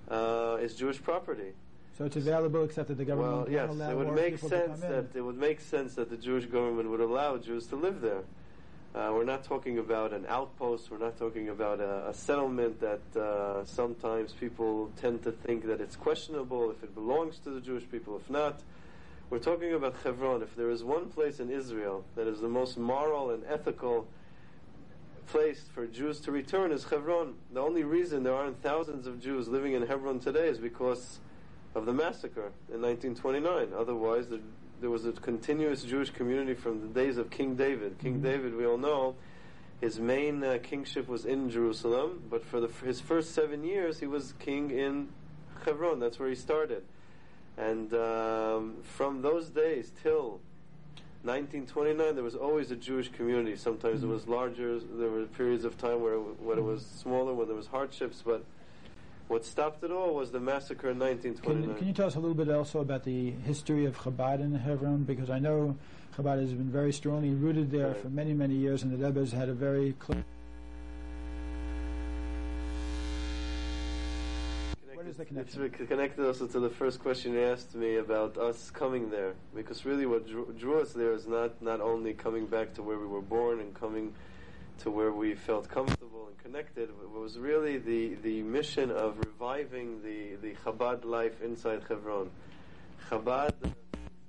uh, 0.10 0.58
is 0.60 0.74
Jewish 0.74 1.00
property. 1.00 1.54
So 1.96 2.06
it's 2.06 2.16
available 2.16 2.64
except 2.64 2.88
that 2.88 2.98
the 2.98 3.06
government 3.06 3.34
Well, 3.44 3.52
yes, 3.52 3.70
allow 3.70 3.92
it 3.92 3.96
would 3.98 4.14
make 4.16 4.40
sense 4.40 4.52
to 4.52 4.60
come 4.66 4.84
in. 4.84 4.92
that 4.92 5.06
it 5.16 5.22
would 5.22 5.38
make 5.38 5.60
sense 5.62 5.94
that 5.94 6.10
the 6.10 6.18
Jewish 6.18 6.46
government 6.46 6.90
would 6.90 7.02
allow 7.02 7.38
Jews 7.38 7.68
to 7.68 7.76
live 7.76 8.02
there. 8.02 8.24
Uh, 8.96 9.12
we're 9.14 9.24
not 9.24 9.44
talking 9.44 9.78
about 9.78 10.14
an 10.14 10.26
outpost. 10.28 10.90
We're 10.90 10.98
not 10.98 11.16
talking 11.18 11.50
about 11.50 11.80
a, 11.80 12.10
a 12.10 12.14
settlement 12.14 12.82
that 12.82 13.20
uh, 13.20 13.64
sometimes 13.64 14.34
people 14.34 14.92
tend 15.00 15.24
to 15.24 15.32
think 15.32 15.68
that 15.68 15.80
it's 15.80 15.96
questionable 15.96 16.72
if 16.72 16.82
it 16.82 16.96
belongs 16.96 17.38
to 17.40 17.52
the 17.52 17.62
Jewish 17.62 17.90
people. 17.90 18.16
If 18.16 18.30
not, 18.32 18.62
we're 19.30 19.38
talking 19.38 19.74
about 19.74 19.96
Hebron. 20.04 20.42
If 20.42 20.56
there 20.56 20.72
is 20.72 20.84
one 20.84 21.10
place 21.10 21.40
in 21.40 21.52
Israel 21.52 22.04
that 22.16 22.26
is 22.26 22.42
the 22.42 22.48
most 22.48 22.80
moral 22.80 23.30
and 23.30 23.44
ethical 23.48 24.08
place 25.28 25.66
for 25.72 25.86
Jews 25.86 26.20
to 26.22 26.32
return 26.32 26.72
is 26.72 26.84
Hebron. 26.86 27.36
The 27.54 27.60
only 27.60 27.84
reason 27.84 28.24
there 28.24 28.34
aren't 28.34 28.64
thousands 28.64 29.06
of 29.06 29.22
Jews 29.22 29.48
living 29.48 29.74
in 29.74 29.86
Hebron 29.86 30.20
today 30.20 30.48
is 30.48 30.58
because 30.58 31.20
of 31.76 31.86
the 31.86 31.94
massacre 31.94 32.52
in 32.74 32.82
1929. 32.82 33.70
Otherwise, 33.78 34.30
the, 34.30 34.40
there 34.80 34.90
was 34.90 35.06
a 35.06 35.12
continuous 35.12 35.84
Jewish 35.84 36.10
community 36.12 36.54
from 36.54 36.82
the 36.82 36.88
days 36.88 37.18
of 37.18 37.30
King 37.30 37.56
David. 37.56 37.98
King 38.00 38.20
Mhm. 38.20 38.24
David, 38.24 38.56
we 38.56 38.66
all 38.66 38.78
know, 38.78 39.16
his 39.82 40.00
main 40.00 40.44
uh, 40.44 40.58
kingship 40.62 41.08
was 41.08 41.26
in 41.26 41.50
Jerusalem, 41.50 42.24
but 42.30 42.44
for 42.46 42.60
the, 42.60 42.68
his 42.86 43.00
first 43.02 43.32
seven 43.34 43.64
years, 43.64 44.00
he 44.00 44.08
was 44.08 44.34
king 44.40 44.72
in 44.72 45.10
Hebron. 45.66 46.00
That's 46.00 46.20
where 46.20 46.30
he 46.30 46.36
started. 46.36 46.84
And 47.58 47.94
um, 47.94 48.78
from 48.84 49.22
those 49.22 49.50
days 49.50 49.92
till 50.02 50.40
1929, 51.24 52.16
there 52.16 52.24
was 52.24 52.36
always 52.36 52.72
a 52.72 52.76
Jewish 52.78 53.10
community. 53.10 53.56
Sometimes 53.58 54.02
Mhm. 54.02 54.04
it 54.06 54.08
was 54.08 54.28
larger. 54.28 54.80
There 54.80 55.10
were 55.10 55.26
periods 55.26 55.66
of 55.66 55.78
time 55.78 56.02
where 56.02 56.14
it, 56.14 56.40
when 56.42 56.58
it 56.58 56.64
was 56.64 56.86
smaller, 56.86 57.34
when 57.34 57.48
there 57.48 57.58
was 57.58 57.68
hardships. 57.68 58.22
But 58.26 58.46
what 59.30 59.46
stopped 59.46 59.84
it 59.84 59.92
all 59.92 60.16
was 60.16 60.32
the 60.32 60.40
massacre 60.40 60.90
in 60.90 60.98
Can, 60.98 61.08
1929. 61.08 61.78
can 61.78 61.88
you 61.88 61.94
tell 61.94 62.08
us 62.08 62.16
a 62.16 62.20
little 62.20 62.36
bit 62.36 62.50
also 62.50 62.80
about 62.80 63.04
the 63.04 63.30
history 63.46 63.86
of 63.86 63.96
Chabad 63.96 64.40
in 64.42 64.56
Hebron? 64.56 65.04
Because 65.04 65.30
I 65.30 65.38
know 65.38 65.78
Chabad 66.18 66.42
has 66.42 66.52
been 66.52 66.72
very 66.72 66.92
strongly 66.92 67.30
rooted 67.30 67.70
there 67.70 67.90
Right. 67.90 67.98
for 68.02 68.10
many, 68.10 68.34
many 68.34 68.56
years, 68.56 68.82
and 68.82 68.92
the 68.92 68.98
Rebbe 68.98 69.20
has 69.20 69.32
had 69.32 69.48
a 69.48 69.54
very 69.54 69.94
close. 70.00 70.18
What 74.96 75.06
is 75.06 75.18
the 75.18 75.26
connection? 75.26 75.64
It's 75.64 75.88
connected 75.88 76.26
also 76.26 76.48
to 76.48 76.60
the 76.60 76.70
first 76.72 77.00
question 77.00 77.34
you 77.34 77.42
asked 77.42 77.76
me 77.76 77.98
about 77.98 78.36
us 78.40 78.72
coming 78.72 79.12
there, 79.12 79.34
because 79.56 79.86
really 79.86 80.08
what 80.08 80.28
drew, 80.28 80.52
drew 80.58 80.82
us 80.82 80.94
there 80.94 81.14
is 81.14 81.28
not 81.28 81.62
not 81.62 81.82
only 81.82 82.14
coming 82.14 82.48
back 82.48 82.74
to 82.74 82.82
where 82.82 82.98
we 82.98 83.06
were 83.06 83.22
born 83.22 83.60
and 83.60 83.76
coming 83.76 84.12
to 84.80 84.90
where 84.90 85.12
we 85.12 85.36
felt 85.36 85.70
comfortable 85.70 86.28
and 86.28 86.38
connected. 86.38 86.90
Was 87.14 87.38
really 87.38 87.78
the, 87.78 88.16
the 88.24 88.42
mission 88.44 88.92
of 88.92 89.18
reviving 89.20 90.02
the, 90.02 90.36
the 90.42 90.56
Chabad 90.64 91.04
life 91.04 91.42
inside 91.42 91.82
Hebron. 91.88 92.32
Chabad, 93.10 93.54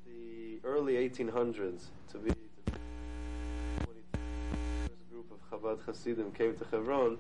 the 0.07 0.59
early 0.64 0.95
1800s, 0.95 1.85
to 2.11 2.19
be 2.19 2.30
the 2.30 2.73
first 4.16 5.11
group 5.11 5.30
of 5.30 5.50
Chabad 5.50 5.85
Hasidim 5.87 6.33
came 6.33 6.57
to 6.57 6.64
Hebron 6.64 7.16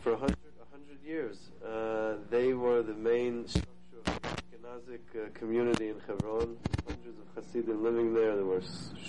for 0.00 0.12
100, 0.12 0.36
100 0.70 1.04
years. 1.04 1.36
Uh, 1.64 2.16
they 2.30 2.54
were 2.54 2.82
the 2.82 2.94
main 2.94 3.46
structure 3.46 3.68
of 3.98 4.04
the 4.04 4.28
Ashkenazic 4.28 5.26
uh, 5.26 5.28
community 5.34 5.90
in 5.90 5.96
Hebron. 6.06 6.56
Hundreds 6.86 7.18
of 7.18 7.44
Hasidim 7.44 7.84
living 7.84 8.14
there. 8.14 8.36
There 8.36 8.44
were 8.46 8.62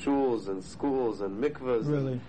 shuls 0.04 0.50
and 0.50 0.62
schools 0.62 1.22
and 1.22 1.42
mikvahs. 1.42 1.88
Really? 1.88 2.14
and 2.14 2.22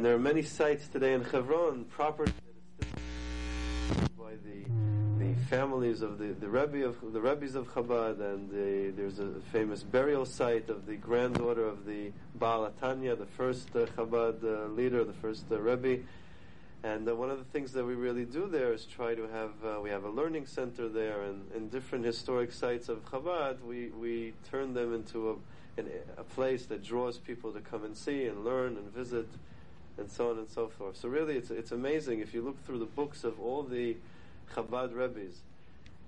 there 0.00 0.14
are 0.14 0.18
many 0.18 0.40
sites 0.40 0.88
today 0.88 1.12
in 1.12 1.22
Hebron, 1.22 1.84
property 1.84 2.32
that 2.78 2.86
is 2.86 2.92
still 3.90 4.08
by 4.18 4.32
the 4.42 4.64
the 5.22 5.34
families 5.50 6.00
of 6.00 6.18
the 6.18 6.28
the 6.28 6.48
Rebbe 6.48 6.82
of 6.86 7.12
the 7.12 7.20
Rebbe's 7.20 7.54
of 7.54 7.68
Chabad, 7.74 8.18
and 8.18 8.50
the, 8.50 8.90
there's 8.96 9.18
a 9.18 9.32
famous 9.52 9.82
burial 9.82 10.24
site 10.24 10.70
of 10.70 10.86
the 10.86 10.96
granddaughter 10.96 11.66
of 11.66 11.84
the 11.84 12.10
Baal 12.36 12.70
HaTanya, 12.70 13.18
the 13.18 13.26
first 13.26 13.68
uh, 13.76 13.84
Chabad 13.94 14.42
uh, 14.42 14.68
leader, 14.68 15.04
the 15.04 15.12
first 15.12 15.44
uh, 15.52 15.60
Rebbe. 15.60 16.02
And 16.82 17.06
uh, 17.06 17.14
one 17.14 17.28
of 17.28 17.36
the 17.36 17.44
things 17.44 17.72
that 17.72 17.84
we 17.84 17.94
really 17.94 18.24
do 18.24 18.48
there 18.48 18.72
is 18.72 18.86
try 18.86 19.14
to 19.14 19.28
have 19.28 19.50
uh, 19.62 19.78
we 19.82 19.90
have 19.90 20.04
a 20.04 20.10
learning 20.10 20.46
center 20.46 20.88
there, 20.88 21.20
and 21.20 21.52
in 21.54 21.68
different 21.68 22.06
historic 22.06 22.50
sites 22.52 22.88
of 22.88 23.04
Chabad, 23.04 23.60
we 23.60 23.88
we 23.88 24.32
turn 24.50 24.72
them 24.72 24.94
into 24.94 25.32
a 25.32 25.34
an, 25.78 25.90
a 26.16 26.24
place 26.24 26.64
that 26.66 26.82
draws 26.82 27.18
people 27.18 27.52
to 27.52 27.60
come 27.60 27.84
and 27.84 27.94
see 27.94 28.24
and 28.24 28.42
learn 28.42 28.78
and 28.78 28.90
visit 28.90 29.28
and 29.98 30.10
so 30.10 30.30
on 30.30 30.38
and 30.38 30.48
so 30.48 30.68
forth. 30.68 30.96
So 30.96 31.08
really, 31.08 31.36
it's 31.36 31.50
it's 31.50 31.72
amazing 31.72 32.20
if 32.20 32.34
you 32.34 32.42
look 32.42 32.64
through 32.64 32.78
the 32.78 32.84
books 32.86 33.24
of 33.24 33.38
all 33.40 33.62
the 33.62 33.96
Chabad 34.54 34.94
Rebbe's 34.94 35.42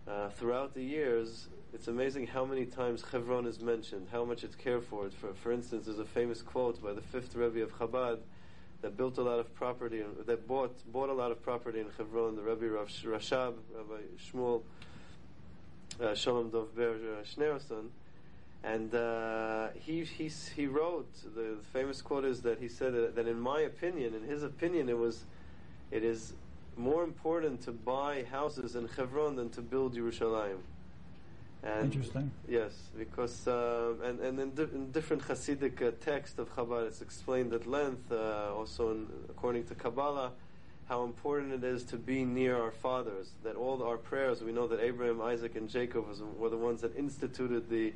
uh, 0.09 0.29
throughout 0.31 0.75
the 0.75 0.83
years. 0.83 1.49
It's 1.73 1.88
amazing 1.88 2.29
how 2.29 2.45
many 2.45 2.67
times 2.67 3.03
Hebron 3.11 3.47
is 3.47 3.61
mentioned, 3.61 4.07
how 4.12 4.25
much 4.25 4.45
it's 4.45 4.55
cared 4.55 4.85
for. 4.85 5.11
For 5.11 5.35
for 5.35 5.53
instance, 5.53 5.87
there's 5.87 5.99
a 5.99 6.05
famous 6.05 6.43
quote 6.43 6.83
by 6.83 6.93
the 6.93 7.00
fifth 7.00 7.35
Rebbe 7.35 7.62
of 7.62 7.76
Chabad 7.79 8.19
that 8.83 8.97
built 8.97 9.17
a 9.19 9.23
lot 9.23 9.38
of 9.38 9.53
property, 9.55 10.03
that 10.26 10.47
bought 10.47 10.75
bought 10.93 11.09
a 11.09 11.14
lot 11.14 11.31
of 11.31 11.43
property 11.43 11.81
in 11.81 11.87
Hebron. 11.97 12.37
The 12.37 12.43
Rebbe 12.43 12.69
Rav 12.69 12.91
Sh- 12.91 13.05
Rashab, 13.05 13.55
Rabbi 13.75 14.03
Shmuel 14.31 14.62
uh, 16.00 16.14
Shalom 16.14 16.50
Dov 16.50 16.75
Ber 16.76 16.91
uh, 16.91 17.25
Schneerson, 17.25 17.88
and 18.64 18.94
uh, 18.94 19.68
he, 19.75 20.04
he 20.04 20.30
he 20.56 20.66
wrote 20.66 21.12
the 21.35 21.56
famous 21.73 22.00
quote 22.00 22.25
is 22.25 22.40
that 22.42 22.59
he 22.59 22.68
said 22.68 22.94
that, 22.94 23.14
that 23.14 23.28
in 23.28 23.38
my 23.38 23.61
opinion, 23.61 24.14
in 24.14 24.23
his 24.23 24.42
opinion, 24.42 24.88
it 24.88 24.99
was 24.99 25.25
it 25.90 26.02
is 26.02 26.33
more 26.76 27.04
important 27.04 27.61
to 27.62 27.73
buy 27.73 28.25
houses 28.30 28.75
in 28.75 28.88
Hebron 28.88 29.37
than 29.37 29.50
to 29.50 29.61
build 29.61 29.94
Yerushalayim. 29.94 30.59
And 31.62 31.85
Interesting. 31.85 32.30
Yes, 32.49 32.73
because 32.97 33.47
uh, 33.47 33.92
and 34.02 34.21
and 34.21 34.40
in, 34.40 34.54
di- 34.54 34.75
in 34.75 34.90
different 34.92 35.23
Hasidic 35.23 35.83
uh, 35.83 35.92
texts 36.00 36.38
of 36.38 36.54
Chabad, 36.54 36.87
it's 36.87 37.02
explained 37.02 37.52
at 37.52 37.66
length. 37.66 38.11
Uh, 38.11 38.54
also, 38.54 38.92
in, 38.92 39.06
according 39.28 39.64
to 39.66 39.75
Kabbalah, 39.75 40.33
how 40.88 41.04
important 41.04 41.52
it 41.52 41.64
is 41.64 41.85
to 41.85 41.97
be 41.97 42.25
near 42.25 42.56
our 42.61 42.71
fathers. 42.71 43.28
That 43.44 43.56
all 43.56 43.83
our 43.83 43.97
prayers, 43.97 44.42
we 44.42 44.52
know 44.52 44.66
that 44.68 44.80
Abraham, 44.80 45.23
Isaac, 45.23 45.54
and 45.56 45.68
Jacob 45.68 46.06
was, 46.06 46.23
were 46.38 46.50
the 46.50 46.59
ones 46.59 46.80
that 46.83 46.97
instituted 46.97 47.71
the 47.71 47.92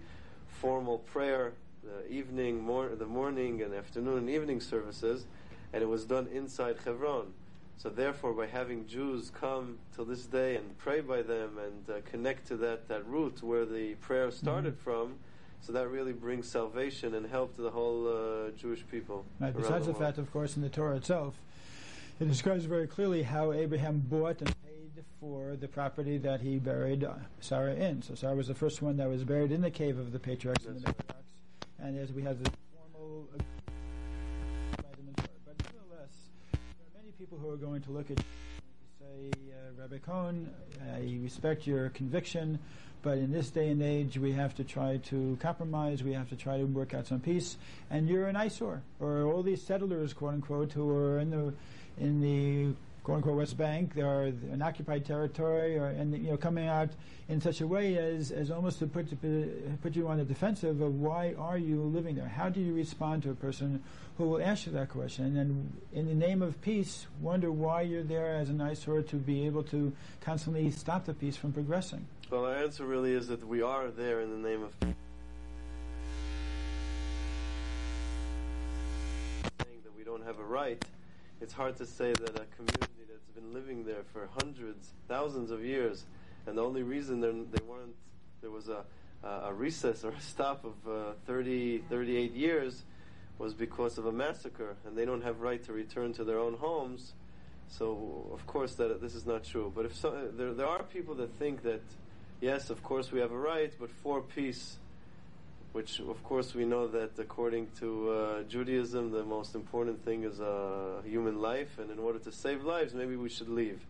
formal 0.61 0.99
prayer, 0.99 1.53
the 1.85 2.11
evening, 2.13 2.61
mor- 2.61 2.95
the 2.97 3.07
morning 3.07 3.63
and 3.63 3.73
afternoon 3.75 4.19
and 4.19 4.31
evening 4.31 4.61
services, 4.61 5.27
and 5.73 5.83
it 5.83 5.87
was 5.87 6.05
done 6.05 6.27
inside 6.33 6.77
Hebron. 6.85 7.33
So 7.77 7.89
therefore, 7.91 8.33
by 8.33 8.47
having 8.47 8.87
Jews 8.89 9.31
come 9.31 9.79
till 9.95 10.05
this 10.05 10.27
day 10.27 10.57
and 10.57 10.77
pray 10.79 11.01
by 11.01 11.23
them 11.23 11.59
and 11.59 11.89
uh, 11.97 12.01
connect 12.11 12.49
to 12.49 12.57
that, 12.57 12.89
that 12.89 13.07
root 13.07 13.41
where 13.43 13.65
the 13.65 13.95
prayer 13.97 14.31
started 14.33 14.75
Mhm. 14.75 14.83
from, 14.83 15.15
so 15.61 15.73
that 15.73 15.89
really 15.89 16.13
brings 16.13 16.49
salvation 16.49 17.15
and 17.15 17.27
help 17.27 17.55
to 17.57 17.63
the 17.63 17.71
whole 17.71 18.09
uh, 18.09 18.51
Jewish 18.57 18.85
people. 18.91 19.25
Right. 19.39 19.57
Besides 19.57 19.87
the 19.87 19.93
world. 19.93 20.03
fact, 20.05 20.19
of 20.19 20.33
course, 20.33 20.57
in 20.57 20.63
the 20.63 20.69
Torah 20.69 20.97
itself, 20.97 21.41
it 22.19 22.27
describes 22.27 22.65
very 22.65 22.89
clearly 22.89 23.23
how 23.23 23.53
Abraham 23.53 24.01
bought 24.01 24.41
and 24.41 24.53
for 25.21 25.57
the 25.57 25.69
property 25.69 26.19
that 26.19 26.41
he 26.41 26.59
buried 26.59 27.05
uh, 27.05 27.15
Sarah 27.41 27.75
in. 27.75 28.03
So 28.03 28.15
Sarah 28.15 28.35
was 28.35 28.49
the 28.49 28.55
first 28.55 28.83
one 28.83 28.97
that 28.97 29.09
was 29.09 29.25
buried 29.25 29.53
in 29.53 29.61
the 29.61 29.71
cave 29.71 29.99
of 29.99 30.13
the 30.13 30.19
patriarchs 30.19 30.65
and 30.67 30.77
the 30.77 30.81
That's 30.81 30.97
patriarchs. 30.99 31.33
And 31.79 31.99
as 31.99 32.13
we 32.13 32.23
have 32.23 32.43
the 32.43 32.51
formal 32.73 33.29
agreement 33.35 34.77
by 34.77 34.91
them 34.97 35.09
in 35.09 35.15
But 35.15 35.57
nevertheless, 35.65 36.15
there 36.53 36.61
are 36.61 37.03
many 37.03 37.13
people 37.19 37.39
who 37.39 37.51
are 37.51 37.57
going 37.57 37.83
to 37.83 37.91
look 37.91 38.11
at 38.11 38.19
say, 38.19 39.31
uh, 39.51 39.81
Rabbi 39.81 39.99
Cohen, 39.99 40.51
I 40.95 41.19
respect 41.23 41.67
your 41.67 41.91
conviction, 41.91 42.59
but 43.03 43.19
in 43.19 43.31
this 43.31 43.51
day 43.51 43.71
and 43.71 43.83
age, 43.83 44.19
we 44.19 44.33
have 44.33 44.55
to 44.57 44.65
try 44.65 44.97
to 45.05 45.39
compromise. 45.41 46.03
We 46.03 46.13
have 46.15 46.29
to 46.31 46.37
try 46.37 46.59
to 46.59 46.65
work 46.65 46.95
out 46.95 47.07
some 47.07 47.21
peace. 47.21 47.57
And 47.91 48.09
you're 48.09 48.27
an 48.27 48.37
eyesore, 48.37 48.83
or 48.99 49.25
all 49.25 49.43
these 49.43 49.63
settlers, 49.63 50.13
quote 50.13 50.35
unquote, 50.35 50.73
who 50.73 50.91
are 50.91 51.21
in 51.21 51.31
the 51.31 51.55
in 51.99 52.21
the 52.21 52.75
quote 53.09 53.17
unquote 53.17 53.37
West 53.39 53.57
Bank, 53.57 53.97
are 53.97 54.25
an 54.25 54.61
occupied 54.61 55.07
territory, 55.07 55.79
or 55.79 55.87
and 55.87 56.13
you 56.13 56.31
know 56.31 56.37
coming 56.37 56.69
out 56.69 56.91
in 57.31 57.41
such 57.41 57.63
a 57.63 57.67
way 57.67 57.97
as 57.97 58.31
as 58.31 58.51
almost 58.51 58.81
to 58.81 58.87
put 58.87 59.07
put 59.81 59.97
you 59.97 60.07
on 60.09 60.19
the 60.19 60.25
defensive 60.25 60.83
of 60.83 60.95
why 61.01 61.35
are 61.39 61.57
you 61.57 61.81
living 61.81 62.17
there? 62.17 62.29
How 62.29 62.51
do 62.51 62.61
you 62.61 62.75
respond 62.75 63.23
to 63.23 63.31
a 63.31 63.35
person 63.35 63.83
who 64.19 64.29
will 64.29 64.43
ask 64.43 64.67
you 64.67 64.73
that 64.73 64.91
question, 64.91 65.39
and 65.39 65.73
in 65.95 66.07
the 66.07 66.13
name 66.13 66.43
of 66.43 66.61
peace, 66.61 67.07
wonder 67.23 67.51
why 67.51 67.81
you're 67.81 68.03
there 68.03 68.37
as 68.37 68.51
an 68.51 68.61
eyesore 68.61 69.01
to 69.01 69.17
be 69.17 69.47
able 69.47 69.63
to 69.63 69.91
constantly 70.21 70.71
stop 70.71 71.07
the 71.07 71.15
peace 71.15 71.35
from 71.37 71.55
progressing? 71.55 72.07
Well, 72.29 72.45
our 72.45 72.57
answer 72.57 72.85
really 72.85 73.15
is 73.15 73.29
that 73.29 73.43
we 73.43 73.63
are 73.63 73.89
there 73.89 74.21
in 74.21 74.31
the 74.31 74.49
name 74.49 74.65
of 74.65 74.75
saying 74.83 74.95
that 79.83 79.97
we 79.97 80.05
don't 80.05 80.27
have 80.27 80.39
a 80.39 80.45
right. 80.45 80.85
It's 81.41 81.55
hard 81.55 81.77
to 81.77 81.87
say 81.87 82.13
that 82.13 82.31
a 82.31 82.45
community 82.57 82.98
been 83.39 83.53
living 83.55 83.85
there 83.85 84.03
for 84.13 84.29
hundreds, 84.43 84.93
thousands 85.07 85.51
of 85.51 85.65
years, 85.65 86.05
and 86.47 86.59
the 86.59 86.63
only 86.63 86.83
reason 86.83 87.21
they're- 87.21 87.63
weren't, 87.69 87.95
there 88.41 88.51
was 88.51 88.69
a, 88.69 88.85
a 89.23 89.53
recess 89.53 90.05
or 90.05 90.11
a 90.11 90.21
stop 90.21 90.65
of 90.65 90.75
uh, 90.89 91.13
30, 91.27 91.79
38 91.89 92.33
years 92.33 92.83
was 93.39 93.55
because 93.55 93.97
of 93.97 94.07
a 94.07 94.13
massacre, 94.13 94.75
and 94.85 94.97
they 94.99 95.05
don't 95.05 95.23
have 95.23 95.41
right 95.41 95.63
to 95.65 95.73
return 95.73 96.13
to 96.15 96.25
their 96.25 96.41
own 96.41 96.55
homes. 96.55 97.13
So, 97.69 98.29
of 98.33 98.45
course, 98.47 98.75
that 98.75 99.01
this 99.01 99.15
is 99.15 99.25
not 99.27 99.45
true. 99.45 99.71
But 99.73 99.85
if 99.85 99.95
so, 99.95 100.31
there, 100.33 100.53
there 100.53 100.67
are 100.67 100.83
people 100.83 101.15
that 101.17 101.31
think 101.39 101.63
that 101.63 101.83
yes, 102.41 102.71
of 102.71 102.83
course 102.83 103.13
we 103.13 103.21
have 103.21 103.31
a 103.31 103.39
right, 103.39 103.73
but 103.79 103.91
for 103.91 104.21
peace, 104.21 104.79
which 105.73 106.01
of 106.01 106.23
course 106.25 106.55
we 106.55 106.65
know 106.65 106.87
that 106.89 107.19
according 107.19 107.69
to 107.79 108.11
uh, 108.11 108.43
Judaism, 108.45 109.11
the 109.11 109.25
most 109.25 109.55
important 109.55 110.05
thing 110.05 110.25
is 110.25 110.41
uh, 110.41 111.03
human 111.05 111.41
life, 111.41 111.79
and 111.79 111.91
in 111.91 111.99
order 111.99 112.19
to 112.19 112.33
save 112.33 112.65
lives, 112.65 112.95
maybe 112.95 113.17
we 113.17 113.29
should 113.29 113.49
leave. 113.49 113.85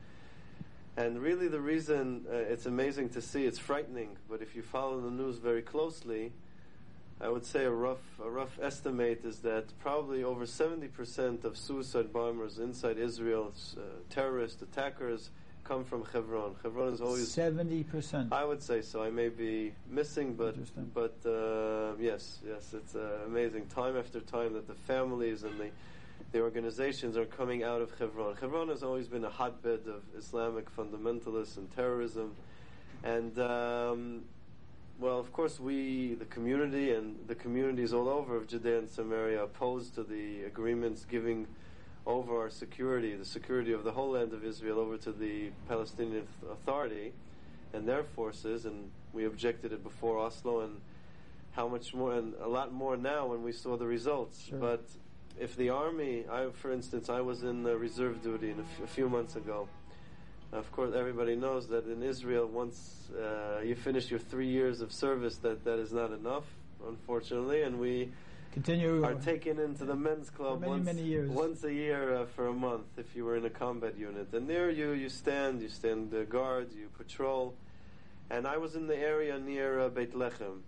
And 0.97 1.21
really, 1.21 1.47
the 1.47 1.61
reason 1.61 2.27
uh, 2.29 2.35
it's 2.35 2.67
amazing 2.67 3.11
to 3.11 3.23
see, 3.23 3.47
it's 3.47 3.59
frightening, 3.59 4.17
but 4.29 4.43
if 4.43 4.57
you 4.57 4.63
follow 4.63 5.01
the 5.01 5.11
news 5.13 5.39
very 5.39 5.63
closely, 5.63 6.33
I 7.21 7.29
would 7.29 7.45
say 7.45 7.65
a 7.65 7.71
rough 7.71 8.21
a 8.23 8.31
rough 8.31 8.59
estimate 8.61 9.25
is 9.25 9.39
that 9.41 9.77
probably 9.81 10.23
over 10.23 10.45
70% 10.45 11.45
of 11.45 11.57
suicide 11.57 12.13
bombers 12.13 12.59
inside 12.59 12.97
Israel, 12.97 13.53
uh, 13.77 13.81
terrorist 14.09 14.63
attackers, 14.63 15.31
come 15.69 15.85
from 15.85 16.05
Hebron. 16.13 16.57
Hebron 16.63 16.95
is 16.95 17.01
always 17.03 17.31
seventy 17.31 17.85
percent. 17.85 18.33
I 18.33 18.45
would 18.45 18.63
say 18.63 18.81
so. 18.81 19.03
I 19.03 19.11
may 19.11 19.29
be 19.29 19.75
missing, 19.89 20.35
but 20.35 20.57
but 20.95 21.17
uh, 21.27 21.93
yes, 22.01 22.39
yes, 22.47 22.73
it's 22.73 22.95
uh, 22.95 23.19
amazing. 23.27 23.67
Time 23.67 23.97
after 23.97 24.21
time 24.21 24.55
that 24.55 24.67
the 24.67 24.75
families 24.75 25.43
and 25.43 25.61
the 25.61 25.71
the 26.33 26.41
organizations 26.41 27.17
are 27.17 27.27
coming 27.27 27.63
out 27.63 27.83
of 27.83 27.97
Hebron. 27.99 28.37
Hebron 28.37 28.69
has 28.69 28.83
always 28.83 29.09
been 29.09 29.25
a 29.25 29.31
hotbed 29.31 29.87
of 29.87 30.03
Islamic 30.17 30.75
fundamentalists 30.75 31.59
and 31.59 31.71
terrorism, 31.77 32.35
and 33.05 33.39
um, 33.39 34.23
well, 34.99 35.19
of 35.21 35.33
course, 35.33 35.61
we, 35.61 36.15
the 36.15 36.25
community 36.25 36.93
and 36.93 37.17
the 37.29 37.35
communities 37.35 37.93
all 37.93 38.09
over 38.09 38.37
of 38.37 38.49
Judea 38.49 38.79
and 38.79 38.89
Samaria, 38.89 39.45
opposed 39.45 39.95
to 39.95 40.03
the 40.03 40.43
agreements 40.45 41.05
giving 41.05 41.47
over 42.07 42.41
our 42.41 42.51
security, 42.51 43.15
the 43.15 43.25
security 43.25 43.73
of 43.73 43.85
the 43.85 43.93
whole 43.93 44.11
land 44.11 44.33
of 44.33 44.45
Israel, 44.45 44.79
over 44.79 44.97
to 44.99 45.13
the 45.13 45.51
Palestinian 45.69 46.27
Authority 46.51 47.13
and 47.73 47.87
their 47.87 48.03
forces, 48.03 48.65
and 48.65 48.91
we 49.13 49.27
objected 49.27 49.73
it 49.73 49.83
before 49.83 50.19
Oslo, 50.19 50.61
and 50.61 50.81
how 51.53 51.69
much 51.69 51.93
more, 51.93 52.15
and 52.15 52.35
a 52.41 52.49
lot 52.49 52.73
more 52.73 52.97
now 52.97 53.27
when 53.27 53.43
we 53.43 53.53
saw 53.53 53.77
the 53.77 53.87
results. 53.87 54.47
Sure. 54.49 54.59
But 54.59 54.85
if 55.39 55.57
the 55.57 55.71
army, 55.71 56.25
I, 56.31 56.49
for 56.53 56.73
instance, 56.73 57.09
I 57.09 57.21
was 57.21 57.43
in 57.43 57.63
the 57.63 57.77
reserve 57.77 58.23
duty 58.23 58.51
in 58.51 58.59
a, 58.59 58.63
f- 58.63 58.85
a 58.85 58.87
few 58.87 59.09
months 59.09 59.37
ago. 59.37 59.69
Of 60.51 60.73
course, 60.73 60.95
everybody 60.95 61.37
knows 61.37 61.69
that 61.69 61.87
in 61.87 62.03
Israel, 62.03 62.47
once 62.47 63.11
uh, 63.13 63.61
you 63.63 63.75
finish 63.75 64.11
your 64.11 64.19
three 64.19 64.49
years 64.49 64.81
of 64.81 64.93
service, 64.93 65.37
that 65.39 65.65
that 65.65 65.79
is 65.79 65.93
not 65.93 66.11
enough, 66.11 66.45
unfortunately, 66.87 67.63
and 67.63 67.79
we 67.79 68.11
Continue. 68.53 69.05
are 69.05 69.15
taken 69.15 69.59
into 69.59 69.85
the 69.85 69.95
men's 69.95 70.31
club 70.31 70.61
many, 70.61 70.71
once, 70.71 70.85
many 70.87 71.19
once 71.27 71.65
a 71.65 71.73
year 71.73 72.15
uh, 72.17 72.27
for 72.27 72.49
a 72.49 72.53
month 72.53 72.87
if 72.97 73.15
you 73.15 73.25
were 73.25 73.37
in 73.37 73.45
a 73.45 73.51
combat 73.51 73.97
unit. 73.99 74.29
And 74.33 74.49
there 74.49 74.71
you, 74.71 74.93
you 74.93 75.09
stand, 75.09 75.61
you 75.63 75.69
stand 75.69 76.15
uh, 76.15 76.25
guard, 76.25 76.73
you 76.73 76.89
patrol. 76.97 77.55
And 78.31 78.47
I 78.47 78.57
was 78.57 78.75
in 78.75 78.87
the 78.87 78.97
area 78.97 79.39
near 79.39 79.81
uh, 79.81 79.89
Beit 79.89 80.15
Lechem, 80.15 80.61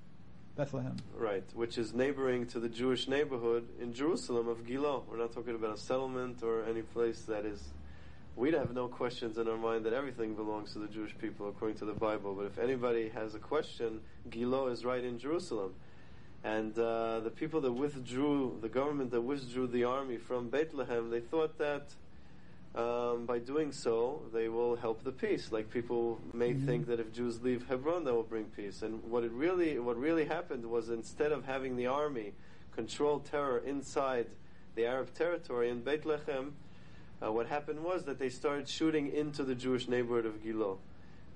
Bethlehem. 0.56 0.96
right, 1.16 1.44
which 1.54 1.78
is 1.78 1.92
neighboring 1.92 2.46
to 2.49 2.60
the 2.60 2.68
Jewish 2.68 3.08
neighborhood 3.08 3.68
in 3.80 3.92
Jerusalem 3.92 4.49
of 4.49 4.66
Gilo. 4.66 5.02
We're 5.10 5.18
not 5.18 5.32
talking 5.32 5.54
about 5.54 5.75
a 5.75 5.78
settlement 5.78 6.42
or 6.42 6.64
any 6.64 6.82
place 6.82 7.22
that 7.22 7.44
is. 7.44 7.62
We'd 8.37 8.54
have 8.54 8.72
no 8.72 8.88
questions 8.88 9.37
in 9.37 9.49
our 9.49 9.56
mind 9.56 9.84
that 9.84 9.92
everything 9.92 10.34
belongs 10.34 10.72
to 10.72 10.78
the 10.78 10.87
Jewish 10.87 11.16
people 11.18 11.49
according 11.49 11.76
to 11.78 11.84
the 11.84 11.92
Bible. 11.92 12.34
But 12.34 12.46
if 12.46 12.58
anybody 12.58 13.08
has 13.10 13.34
a 13.34 13.38
question, 13.38 14.00
Gilo 14.30 14.70
is 14.70 14.84
right 14.84 15.04
in 15.04 15.18
Jerusalem. 15.18 15.75
And 16.42 16.78
uh, 16.78 17.20
the 17.20 17.30
people 17.30 17.61
that 17.61 17.73
withdrew, 17.73 18.59
the 18.61 18.68
government 18.68 19.11
that 19.11 19.20
withdrew 19.20 19.66
the 19.66 19.85
army 19.85 20.16
from 20.16 20.49
Bethlehem, 20.49 21.11
they 21.11 21.20
thought 21.20 21.59
that 21.59 21.94
um, 22.75 23.26
by 23.26 23.38
doing 23.40 23.73
so, 23.73 24.23
they 24.32 24.49
will 24.49 24.76
help 24.76 25.02
the 25.02 25.11
peace. 25.12 25.50
Like 25.50 25.70
people 25.70 26.20
may 26.32 26.54
Mhm. 26.54 26.64
think 26.66 26.87
that 26.87 27.00
if 27.00 27.12
Jews 27.12 27.42
leave 27.42 27.66
Hebron, 27.66 28.04
that 28.04 28.14
will 28.14 28.23
bring 28.23 28.44
peace. 28.44 28.82
And 28.82 29.02
what 29.11 29.25
it 29.25 29.32
really, 29.32 29.78
what 29.80 29.99
really 29.99 30.25
happened 30.26 30.64
was 30.70 30.88
instead 30.88 31.32
of 31.32 31.44
having 31.44 31.76
the 31.76 31.88
army 31.88 32.32
control 32.70 33.18
terror 33.18 33.59
inside 33.59 34.28
the 34.76 34.87
Arab 34.87 35.12
territory 35.14 35.68
in 35.68 35.82
Bethlehem, 35.82 36.54
uh, 37.20 37.32
what 37.32 37.49
happened 37.49 37.82
was 37.82 38.04
that 38.04 38.18
they 38.18 38.30
started 38.30 38.68
shooting 38.68 39.09
into 39.12 39.42
the 39.42 39.54
Jewish 39.54 39.88
neighborhood 39.88 40.25
of 40.25 40.42
Gilo. 40.42 40.78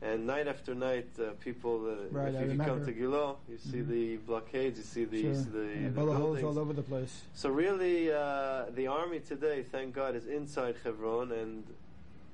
And 0.03 0.27
night 0.27 0.47
after 0.49 0.75
night, 0.75 1.09
uh, 1.19 1.31
people, 1.41 1.87
uh, 1.87 1.95
Right, 2.11 2.35
if 2.35 2.53
you 2.53 2.59
come 2.59 2.85
to 2.85 2.93
Gilo, 2.93 3.37
you 3.49 3.57
see 3.57 3.79
Mhm. 3.79 3.89
the 3.89 4.17
blockades, 4.19 4.77
you 4.79 4.85
see 4.85 5.05
the, 5.05 5.23
Sure. 5.23 5.33
the, 5.33 5.91
bullet 5.95 6.15
holes 6.17 6.43
all 6.43 6.59
over 6.59 6.73
the 6.75 6.83
place. 6.83 7.23
So 7.33 7.49
really, 7.49 8.13
uh, 8.13 8.67
the 8.75 8.87
army 8.87 9.21
today, 9.21 9.63
thank 9.63 9.95
God, 9.95 10.15
is 10.15 10.27
inside 10.27 10.77
Hebron, 10.85 11.33
and 11.33 11.65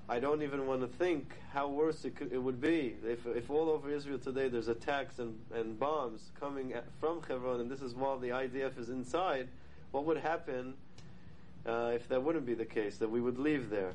I 0.09 0.19
don't 0.19 0.43
even 0.43 0.67
want 0.67 0.81
to 0.81 0.88
think 0.88 1.37
how 1.52 1.69
worse 1.69 2.05
it, 2.05 2.17
could, 2.17 2.33
it 2.33 2.38
would 2.38 2.61
be 2.61 2.97
if, 3.07 3.25
if 3.26 3.49
all 3.49 3.69
over 3.71 3.88
Israel 3.88 4.19
today 4.19 4.49
there's 4.49 4.67
attacks 4.67 5.21
and, 5.21 5.38
and 5.55 5.79
bombs 5.79 6.33
coming 6.40 6.73
at, 6.73 6.85
from 6.99 7.23
Hebron, 7.23 7.61
and 7.61 7.71
this 7.71 7.83
is 7.83 7.95
while 7.95 8.19
the 8.19 8.31
IDF 8.31 8.76
is 8.79 8.88
inside. 8.88 9.47
What 9.93 10.05
would 10.07 10.17
happen 10.17 10.75
uh, 11.64 11.93
if 11.95 12.09
that 12.09 12.25
wouldn't 12.25 12.47
be 12.47 12.55
the 12.55 12.64
case? 12.64 12.97
That 12.97 13.11
we 13.11 13.21
would 13.21 13.38
leave 13.38 13.71
there. 13.71 13.93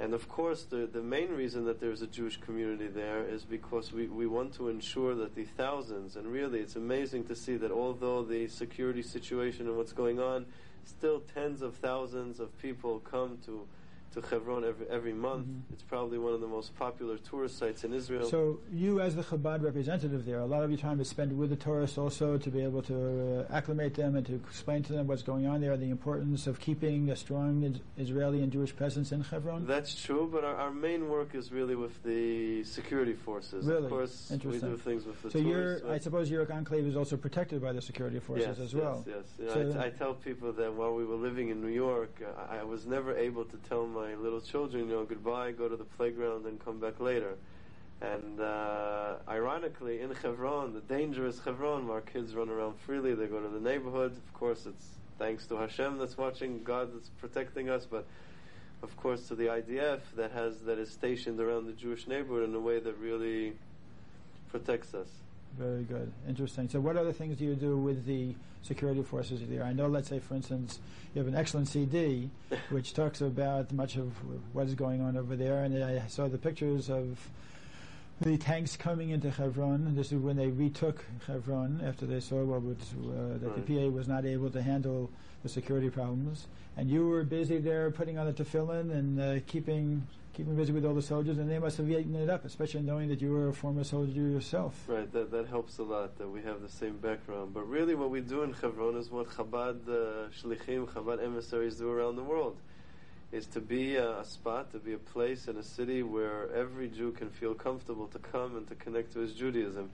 And 0.00 0.14
of 0.14 0.30
course, 0.30 0.64
the, 0.64 0.88
the 0.90 1.02
main 1.02 1.28
reason 1.28 1.66
that 1.66 1.78
there's 1.78 2.00
a 2.00 2.06
Jewish 2.06 2.38
community 2.38 2.86
there 2.86 3.22
is 3.22 3.44
because 3.44 3.92
we, 3.92 4.06
we 4.06 4.26
want 4.26 4.54
to 4.54 4.70
ensure 4.70 5.14
that 5.16 5.34
the 5.34 5.44
thousands, 5.44 6.16
and 6.16 6.26
really 6.26 6.58
it's 6.60 6.74
amazing 6.74 7.24
to 7.24 7.36
see 7.36 7.56
that 7.58 7.70
although 7.70 8.24
the 8.24 8.48
security 8.48 9.02
situation 9.02 9.66
and 9.66 9.76
what's 9.76 9.92
going 9.92 10.18
on, 10.18 10.46
still 10.86 11.20
tens 11.34 11.60
of 11.60 11.74
thousands 11.74 12.40
of 12.40 12.56
people 12.62 13.00
come 13.00 13.36
to, 13.44 13.66
to 14.14 14.20
Hebron 14.20 14.64
every, 14.64 14.86
every 14.88 15.12
month. 15.12 15.46
Mhm. 15.46 15.60
It's 15.72 15.82
probably 15.84 16.18
one 16.18 16.32
of 16.34 16.40
the 16.40 16.48
most 16.48 16.76
popular 16.76 17.16
tourist 17.18 17.58
sites 17.58 17.84
in 17.84 17.92
Israel. 17.92 18.28
So 18.28 18.58
you, 18.72 19.00
as 19.00 19.14
the 19.14 19.22
Chabad 19.22 19.62
representative 19.62 20.24
there, 20.24 20.40
a 20.40 20.46
lot 20.46 20.64
of 20.64 20.70
your 20.70 20.78
time 20.78 21.00
is 21.00 21.08
spent 21.08 21.32
with 21.32 21.50
the 21.50 21.56
tourists 21.56 21.96
also 21.96 22.36
to 22.36 22.50
be 22.50 22.60
able 22.62 22.82
to 22.82 23.46
uh, 23.48 23.52
acclimate 23.52 23.94
them 23.94 24.16
and 24.16 24.26
to 24.26 24.34
explain 24.34 24.82
to 24.84 24.92
them 24.92 25.06
what's 25.06 25.22
going 25.22 25.46
on 25.46 25.60
there, 25.60 25.76
the 25.76 25.90
importance 25.90 26.46
of 26.48 26.58
keeping 26.58 27.10
a 27.10 27.16
strong 27.16 27.62
is- 27.62 27.80
Israeli 27.96 28.42
and 28.42 28.50
Jewish 28.50 28.74
presence 28.74 29.12
in 29.12 29.20
Hebron. 29.22 29.66
That's 29.66 29.94
true, 30.00 30.28
but 30.30 30.42
our, 30.44 30.56
our 30.56 30.72
main 30.72 31.08
work 31.08 31.34
is 31.36 31.52
really 31.52 31.76
with 31.76 32.02
the 32.02 32.64
security 32.64 33.14
forces. 33.14 33.64
Really? 33.64 33.84
Of 33.84 33.90
course, 33.90 34.26
we 34.30 34.34
Interesting. 34.34 34.70
do 34.70 34.76
things 34.76 35.06
with 35.06 35.22
the 35.22 35.30
so 35.30 35.40
tourists. 35.40 35.86
I 35.86 35.98
suppose 35.98 36.30
your 36.30 36.50
enclave 36.52 36.86
is 36.86 36.96
also 36.96 37.16
protected 37.16 37.62
by 37.62 37.72
the 37.72 37.82
security 37.82 38.18
forces 38.18 38.58
yes, 38.58 38.58
as 38.58 38.74
well. 38.74 39.04
Yes, 39.06 39.16
yes. 39.38 39.56
You 39.56 39.64
know, 39.64 39.72
So- 39.72 39.78
I, 39.78 39.86
I 39.86 39.90
tell 39.90 40.14
people 40.14 40.52
that 40.52 40.74
while 40.74 40.94
we 40.94 41.04
were 41.04 41.16
living 41.16 41.50
in 41.50 41.60
New 41.60 41.68
York, 41.86 42.12
I, 42.50 42.58
I 42.58 42.62
was 42.64 42.86
never 42.86 43.14
able 43.16 43.44
to 43.44 43.56
tell 43.68 43.86
my 43.86 43.99
little 44.00 44.40
children, 44.40 44.88
you 44.88 44.94
know, 44.94 45.04
goodbye, 45.04 45.52
go 45.52 45.68
to 45.68 45.76
the 45.76 45.84
playground, 45.84 46.46
and 46.46 46.62
come 46.64 46.80
back 46.80 47.00
later. 47.00 47.36
And 48.00 48.40
uh, 48.40 49.16
ironically, 49.28 50.00
in 50.00 50.10
Hebron, 50.10 50.72
the 50.72 50.80
dangerous 50.80 51.38
Hebron, 51.40 51.86
where 51.86 51.96
our 51.96 52.00
kids 52.00 52.34
run 52.34 52.48
around 52.48 52.78
freely, 52.80 53.14
they 53.14 53.26
go 53.26 53.40
to 53.40 53.48
the 53.48 53.60
neighborhood. 53.60 54.12
Of 54.12 54.32
course, 54.32 54.64
it's 54.66 54.86
thanks 55.18 55.46
to 55.46 55.56
Hashem 55.56 55.98
that's 55.98 56.16
watching, 56.16 56.62
God 56.62 56.94
that's 56.94 57.10
protecting 57.20 57.68
us, 57.68 57.84
but 57.84 58.06
of 58.82 58.96
course 58.96 59.28
to 59.28 59.34
the 59.34 59.44
IDF 59.44 60.00
that 60.16 60.30
has 60.32 60.60
that 60.60 60.78
is 60.78 60.90
stationed 60.90 61.38
around 61.38 61.66
the 61.66 61.72
Jewish 61.72 62.06
neighborhood 62.06 62.48
in 62.48 62.54
a 62.54 62.60
way 62.60 62.80
that 62.80 62.96
really 62.96 63.52
protects 64.50 64.94
us. 64.94 65.08
Very 65.58 65.82
good. 65.82 66.10
Interesting. 66.28 66.68
So 66.68 66.80
what 66.80 66.96
other 66.96 67.12
things 67.12 67.36
do 67.38 67.44
you 67.44 67.54
do 67.54 67.76
with 67.76 68.06
the 68.06 68.34
security 68.62 69.02
forces 69.02 69.40
there? 69.48 69.62
I 69.64 69.72
know, 69.72 69.88
let's 69.88 70.08
say, 70.08 70.18
for 70.18 70.34
instance, 70.34 70.78
you 71.14 71.18
have 71.18 71.28
an 71.28 71.34
excellent 71.34 71.68
CD 71.68 72.30
which 72.70 72.94
talks 72.94 73.20
about 73.20 73.70
much 73.72 73.96
of 73.96 74.12
what 74.54 74.66
is 74.66 74.74
going 74.74 75.00
on 75.02 75.16
over 75.16 75.36
there, 75.36 75.64
and 75.64 75.82
I 75.82 76.06
saw 76.06 76.28
the 76.28 76.38
pictures 76.38 76.88
of 76.88 77.18
the 78.20 78.36
tanks 78.38 78.76
coming 78.76 79.10
into 79.10 79.30
Hebron. 79.30 79.94
This 79.96 80.12
is 80.12 80.18
when 80.18 80.36
they 80.36 80.48
retook 80.48 81.04
Hebron 81.26 81.80
after 81.84 82.06
they 82.06 82.20
saw 82.20 82.44
what 82.44 82.62
was, 82.62 82.76
uh, 82.76 83.38
that 83.38 83.46
Right. 83.48 83.66
the 83.66 83.74
PA 83.76 83.88
was 83.90 84.06
not 84.08 84.24
able 84.24 84.50
to 84.50 84.62
handle 84.62 85.10
the 85.42 85.48
security 85.48 85.88
problems. 85.90 86.46
And 86.76 86.90
you 86.90 87.06
were 87.08 87.24
busy 87.24 87.58
there 87.58 87.90
putting 87.90 88.18
on 88.18 88.26
the 88.26 88.32
tefillin 88.32 88.90
and 88.92 89.20
uh, 89.20 89.40
keeping 89.46 90.06
keeping 90.32 90.54
busy 90.56 90.72
with 90.72 90.84
all 90.84 90.94
the 90.94 91.02
soldiers, 91.02 91.38
and 91.38 91.50
they 91.50 91.58
must 91.58 91.76
have 91.78 91.90
eaten 91.90 92.14
it 92.14 92.30
up, 92.30 92.44
especially 92.44 92.82
knowing 92.82 93.08
that 93.08 93.20
you 93.20 93.32
were 93.32 93.48
a 93.48 93.52
former 93.52 93.84
soldier 93.84 94.20
yourself. 94.20 94.84
Right, 94.86 95.10
that, 95.12 95.30
that 95.30 95.48
helps 95.48 95.78
a 95.78 95.82
lot 95.82 96.18
that 96.18 96.28
we 96.28 96.42
have 96.42 96.62
the 96.62 96.68
same 96.68 96.96
background. 96.98 97.52
But 97.52 97.68
really, 97.68 97.94
what 97.94 98.10
we 98.10 98.20
do 98.20 98.42
in 98.42 98.52
Hebron 98.52 98.96
is 98.96 99.10
what 99.10 99.28
Chabad 99.30 99.88
uh, 99.88 100.28
shlichim, 100.42 100.86
Chabad 100.88 101.22
emissaries 101.22 101.76
do 101.76 101.90
around 101.90 102.16
the 102.16 102.22
world, 102.22 102.56
is 103.32 103.46
to 103.46 103.60
be 103.60 103.96
a, 103.96 104.20
a 104.20 104.24
spot, 104.24 104.72
to 104.72 104.78
be 104.78 104.92
a 104.92 104.98
place 104.98 105.48
in 105.48 105.56
a 105.56 105.62
city 105.62 106.02
where 106.02 106.52
every 106.54 106.88
Jew 106.88 107.12
can 107.12 107.30
feel 107.30 107.54
comfortable 107.54 108.06
to 108.08 108.18
come 108.18 108.56
and 108.56 108.66
to 108.68 108.74
connect 108.74 109.12
to 109.14 109.20
his 109.20 109.34
Judaism. 109.34 109.90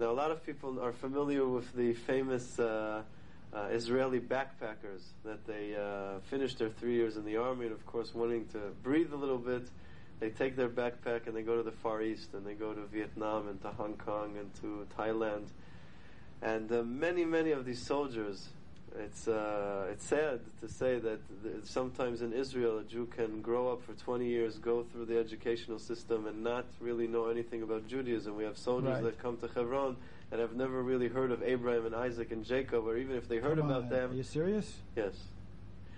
Now, 0.00 0.10
a 0.10 0.12
lot 0.12 0.30
of 0.30 0.44
people 0.44 0.80
are 0.80 0.92
familiar 0.92 1.46
with 1.46 1.72
the 1.74 1.94
famous 1.94 2.58
uh, 2.58 3.02
uh, 3.54 3.68
Israeli 3.70 4.18
backpackers 4.20 5.02
that 5.24 5.46
they 5.46 5.74
uh, 5.76 6.18
finished 6.30 6.58
their 6.58 6.70
three 6.70 6.94
years 6.94 7.16
in 7.16 7.24
the 7.24 7.36
army, 7.36 7.66
and 7.66 7.74
of 7.74 7.84
course, 7.86 8.14
wanting 8.14 8.46
to 8.48 8.58
breathe 8.82 9.12
a 9.12 9.16
little 9.16 9.38
bit, 9.38 9.62
they 10.20 10.30
take 10.30 10.56
their 10.56 10.68
backpack 10.68 11.26
and 11.26 11.36
they 11.36 11.42
go 11.42 11.56
to 11.56 11.62
the 11.62 11.72
Far 11.72 12.02
East 12.02 12.34
and 12.34 12.46
they 12.46 12.54
go 12.54 12.72
to 12.72 12.80
Vietnam 12.86 13.48
and 13.48 13.60
to 13.62 13.68
Hong 13.68 13.94
Kong 13.94 14.36
and 14.38 14.52
to 14.60 14.86
Thailand. 14.98 15.46
And 16.42 16.70
uh, 16.72 16.82
many, 16.82 17.24
many 17.24 17.50
of 17.52 17.64
these 17.64 17.82
soldiers, 17.84 18.48
it's, 18.98 19.26
uh, 19.28 19.86
it's 19.90 20.04
sad 20.04 20.40
to 20.60 20.68
say 20.68 20.98
that 20.98 21.18
th- 21.42 21.64
sometimes 21.64 22.22
in 22.22 22.32
Israel 22.32 22.78
a 22.78 22.84
Jew 22.84 23.06
can 23.06 23.40
grow 23.40 23.72
up 23.72 23.82
for 23.82 23.92
20 23.92 24.26
years, 24.26 24.58
go 24.58 24.84
through 24.84 25.06
the 25.06 25.18
educational 25.18 25.78
system 25.78 26.26
and 26.26 26.42
not 26.44 26.64
really 26.80 27.06
know 27.06 27.28
anything 27.28 27.62
about 27.62 27.86
Judaism. 27.88 28.36
We 28.36 28.44
have 28.44 28.56
soldiers 28.58 28.94
Right. 28.94 29.02
that 29.04 29.18
come 29.18 29.36
to 29.38 29.48
Hebron 29.48 29.96
and 30.34 30.40
have 30.40 30.56
never 30.56 30.82
really 30.82 31.06
heard 31.06 31.30
of 31.30 31.44
Abraham 31.44 31.86
and 31.86 31.94
Isaac 31.94 32.32
and 32.32 32.44
Jacob, 32.44 32.88
or 32.88 32.96
even 32.96 33.14
if 33.14 33.28
they 33.28 33.36
heard 33.36 33.56
Come 33.56 33.70
about 33.70 33.84
on, 33.84 33.88
them, 33.88 34.10
Are 34.10 34.14
you 34.14 34.24
serious? 34.24 34.80
yes. 34.96 35.12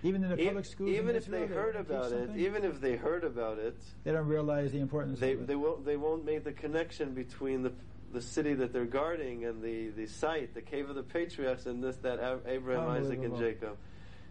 Even 0.03 0.23
in 0.23 0.29
the 0.29 0.39
E- 0.39 0.45
public 0.45 0.65
schools, 0.65 0.91
even 0.91 1.15
if 1.15 1.25
they 1.25 1.47
heard 1.47 1.73
teach 1.73 1.81
about 1.87 2.11
it, 2.11 2.29
even 2.37 2.63
if 2.63 2.79
they 2.79 2.95
heard 2.95 3.23
about 3.23 3.57
it, 3.57 3.75
they 4.03 4.11
don't 4.11 4.27
realize 4.27 4.71
the 4.71 4.77
importance 4.79 5.19
they 5.19 5.31
of 5.33 5.41
it. 5.41 5.47
they 5.47 5.55
won't 5.55 5.83
they 5.85 5.97
won't 5.97 6.23
make 6.23 6.43
the 6.43 6.51
connection 6.51 7.15
between 7.15 7.63
the 7.63 7.73
the 8.13 8.21
city 8.21 8.53
that 8.53 8.71
they're 8.71 8.85
guarding 8.85 9.45
and 9.45 9.61
the, 9.61 9.89
the 9.89 10.05
site, 10.05 10.53
the 10.53 10.61
cave 10.61 10.87
of 10.87 10.95
the 10.95 11.01
patriarchs, 11.01 11.65
and 11.65 11.83
this 11.83 11.95
that 11.97 12.19
Abraham, 12.45 12.87
Isaac, 12.89 13.23
and 13.23 13.35
Jacob. 13.39 13.75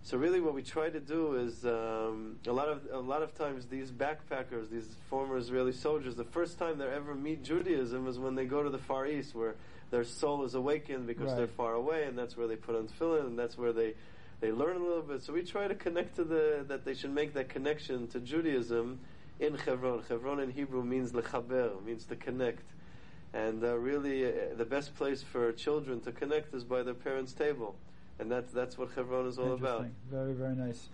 So 0.05 0.17
really, 0.17 0.41
what 0.41 0.55
we 0.55 0.63
try 0.63 0.89
to 0.89 1.01
do 1.01 1.35
is 1.35 1.65
um, 1.67 2.37
a 2.47 2.53
lot 2.53 2.69
of 2.69 2.87
a 2.93 3.01
lot 3.01 3.23
of 3.23 3.35
times 3.35 3.67
these 3.67 3.91
backpackers, 3.91 4.71
these 4.71 4.87
former 5.11 5.37
Israeli 5.37 5.73
soldiers, 5.73 6.15
the 6.15 6.23
first 6.23 6.61
time 6.61 6.79
they 6.79 6.87
ever 6.87 7.13
meet 7.17 7.43
Judaism 7.43 8.07
is 8.07 8.21
when 8.21 8.37
they 8.37 8.45
go 8.45 8.63
to 8.63 8.71
the 8.71 8.79
Far 8.79 9.09
East, 9.09 9.35
where 9.35 9.57
their 9.91 10.05
soul 10.05 10.45
is 10.45 10.55
awakened 10.55 11.07
because 11.07 11.29
Right. 11.29 11.37
they're 11.37 11.47
far 11.47 11.75
away, 11.75 12.05
and 12.05 12.19
that's 12.19 12.37
where 12.37 12.47
they 12.47 12.57
put 12.57 12.75
on 12.77 12.89
tefillin, 12.89 13.27
and 13.27 13.39
that's 13.39 13.57
where 13.57 13.73
they 13.73 13.95
they 14.41 14.53
learn 14.53 14.77
a 14.77 14.81
little 14.85 15.03
bit. 15.03 15.23
So 15.23 15.33
we 15.33 15.43
try 15.43 15.67
to 15.67 15.75
connect 15.75 16.17
to 16.17 16.25
the 16.25 16.65
that 16.69 16.85
they 16.85 16.95
should 16.95 17.13
make 17.13 17.33
that 17.35 17.49
connection 17.49 18.07
to 18.09 18.21
Judaism 18.21 19.01
in 19.41 19.55
Hebron. 19.55 20.03
Hebron 20.09 20.41
in 20.41 20.51
Hebrew 20.51 20.83
means 20.85 21.13
lechaber, 21.13 21.83
means 21.85 22.05
to 22.07 22.17
connect. 22.17 22.63
And 23.33 23.63
uh, 23.65 23.77
really, 23.77 24.27
uh, 24.27 24.55
the 24.57 24.65
best 24.65 24.95
place 24.95 25.23
for 25.23 25.53
children 25.53 26.01
to 26.03 26.13
connect 26.13 26.55
is 26.55 26.65
by 26.65 26.83
their 26.83 26.95
parents' 26.95 27.33
table, 27.33 27.77
and 28.19 28.31
that's 28.31 28.53
that's 28.53 28.77
what 28.79 28.91
Hebron 28.95 29.27
is 29.27 29.39
all 29.39 29.53
about. 29.53 29.87
Very, 30.11 30.33
very 30.33 30.55
nice. 30.55 30.89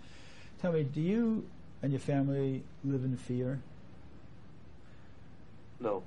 Tell 0.61 0.71
me, 0.71 0.83
do 0.83 1.01
you 1.01 1.45
and 1.81 1.91
your 1.91 1.99
family 1.99 2.63
live 2.83 3.03
in 3.03 3.17
fear? 3.17 3.61
No. 5.79 6.03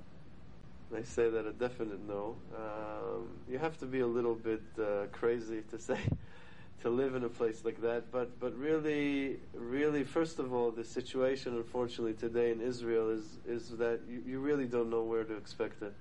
I 0.97 1.03
say 1.03 1.29
that 1.29 1.47
a 1.47 1.53
definite 1.53 2.01
no. 2.09 2.37
Um, 2.57 3.29
you 3.51 3.59
have 3.59 3.77
to 3.79 3.87
be 3.87 4.01
a 4.01 4.07
little 4.07 4.35
bit 4.35 4.63
uh, 4.81 5.07
crazy 5.13 5.61
to 5.71 5.79
say 5.79 5.99
to 6.83 6.89
live 6.89 7.15
in 7.15 7.25
a 7.25 7.29
place 7.29 7.65
like 7.65 7.83
that. 7.83 8.11
But 8.11 8.41
but 8.41 8.57
really, 8.57 9.37
really, 9.53 10.05
first 10.05 10.39
of 10.39 10.55
all, 10.55 10.71
the 10.71 10.85
situation, 10.85 11.55
unfortunately, 11.55 12.15
today 12.15 12.51
in 12.51 12.63
Israel 12.63 13.11
is 13.11 13.25
is 13.47 13.77
that 13.77 14.01
you, 14.09 14.23
you 14.27 14.41
really 14.41 14.67
don't 14.67 14.89
know 14.89 15.03
where 15.03 15.25
to 15.25 15.37
expect 15.37 15.83
it. 15.83 15.93